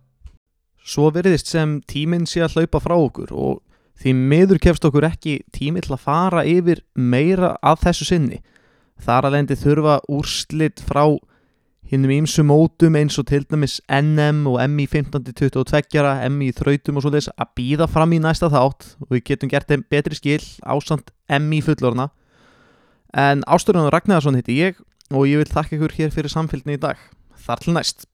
[0.82, 3.60] Svo veriðist sem tíminn sé að hlaupa frá okkur og
[4.02, 8.40] því miður kefst okkur ekki tími til að fara yfir meira að þessu sinni.
[9.02, 11.06] Þar að lendi þurfa úrslit frá
[11.92, 17.12] hinnum ímsu mótum eins og til dæmis NM og MI 15-22, MI þrautum og svo
[17.12, 21.12] þess að býða fram í næsta þátt og við getum gert þeim betri skil ásand
[21.28, 22.08] MI fullorna.
[23.12, 24.80] En Ásturðan Ragnarsson heiti ég
[25.12, 26.96] og ég vil þakka ykkur hér fyrir samfélgni í dag.
[27.44, 28.08] Þar til næst.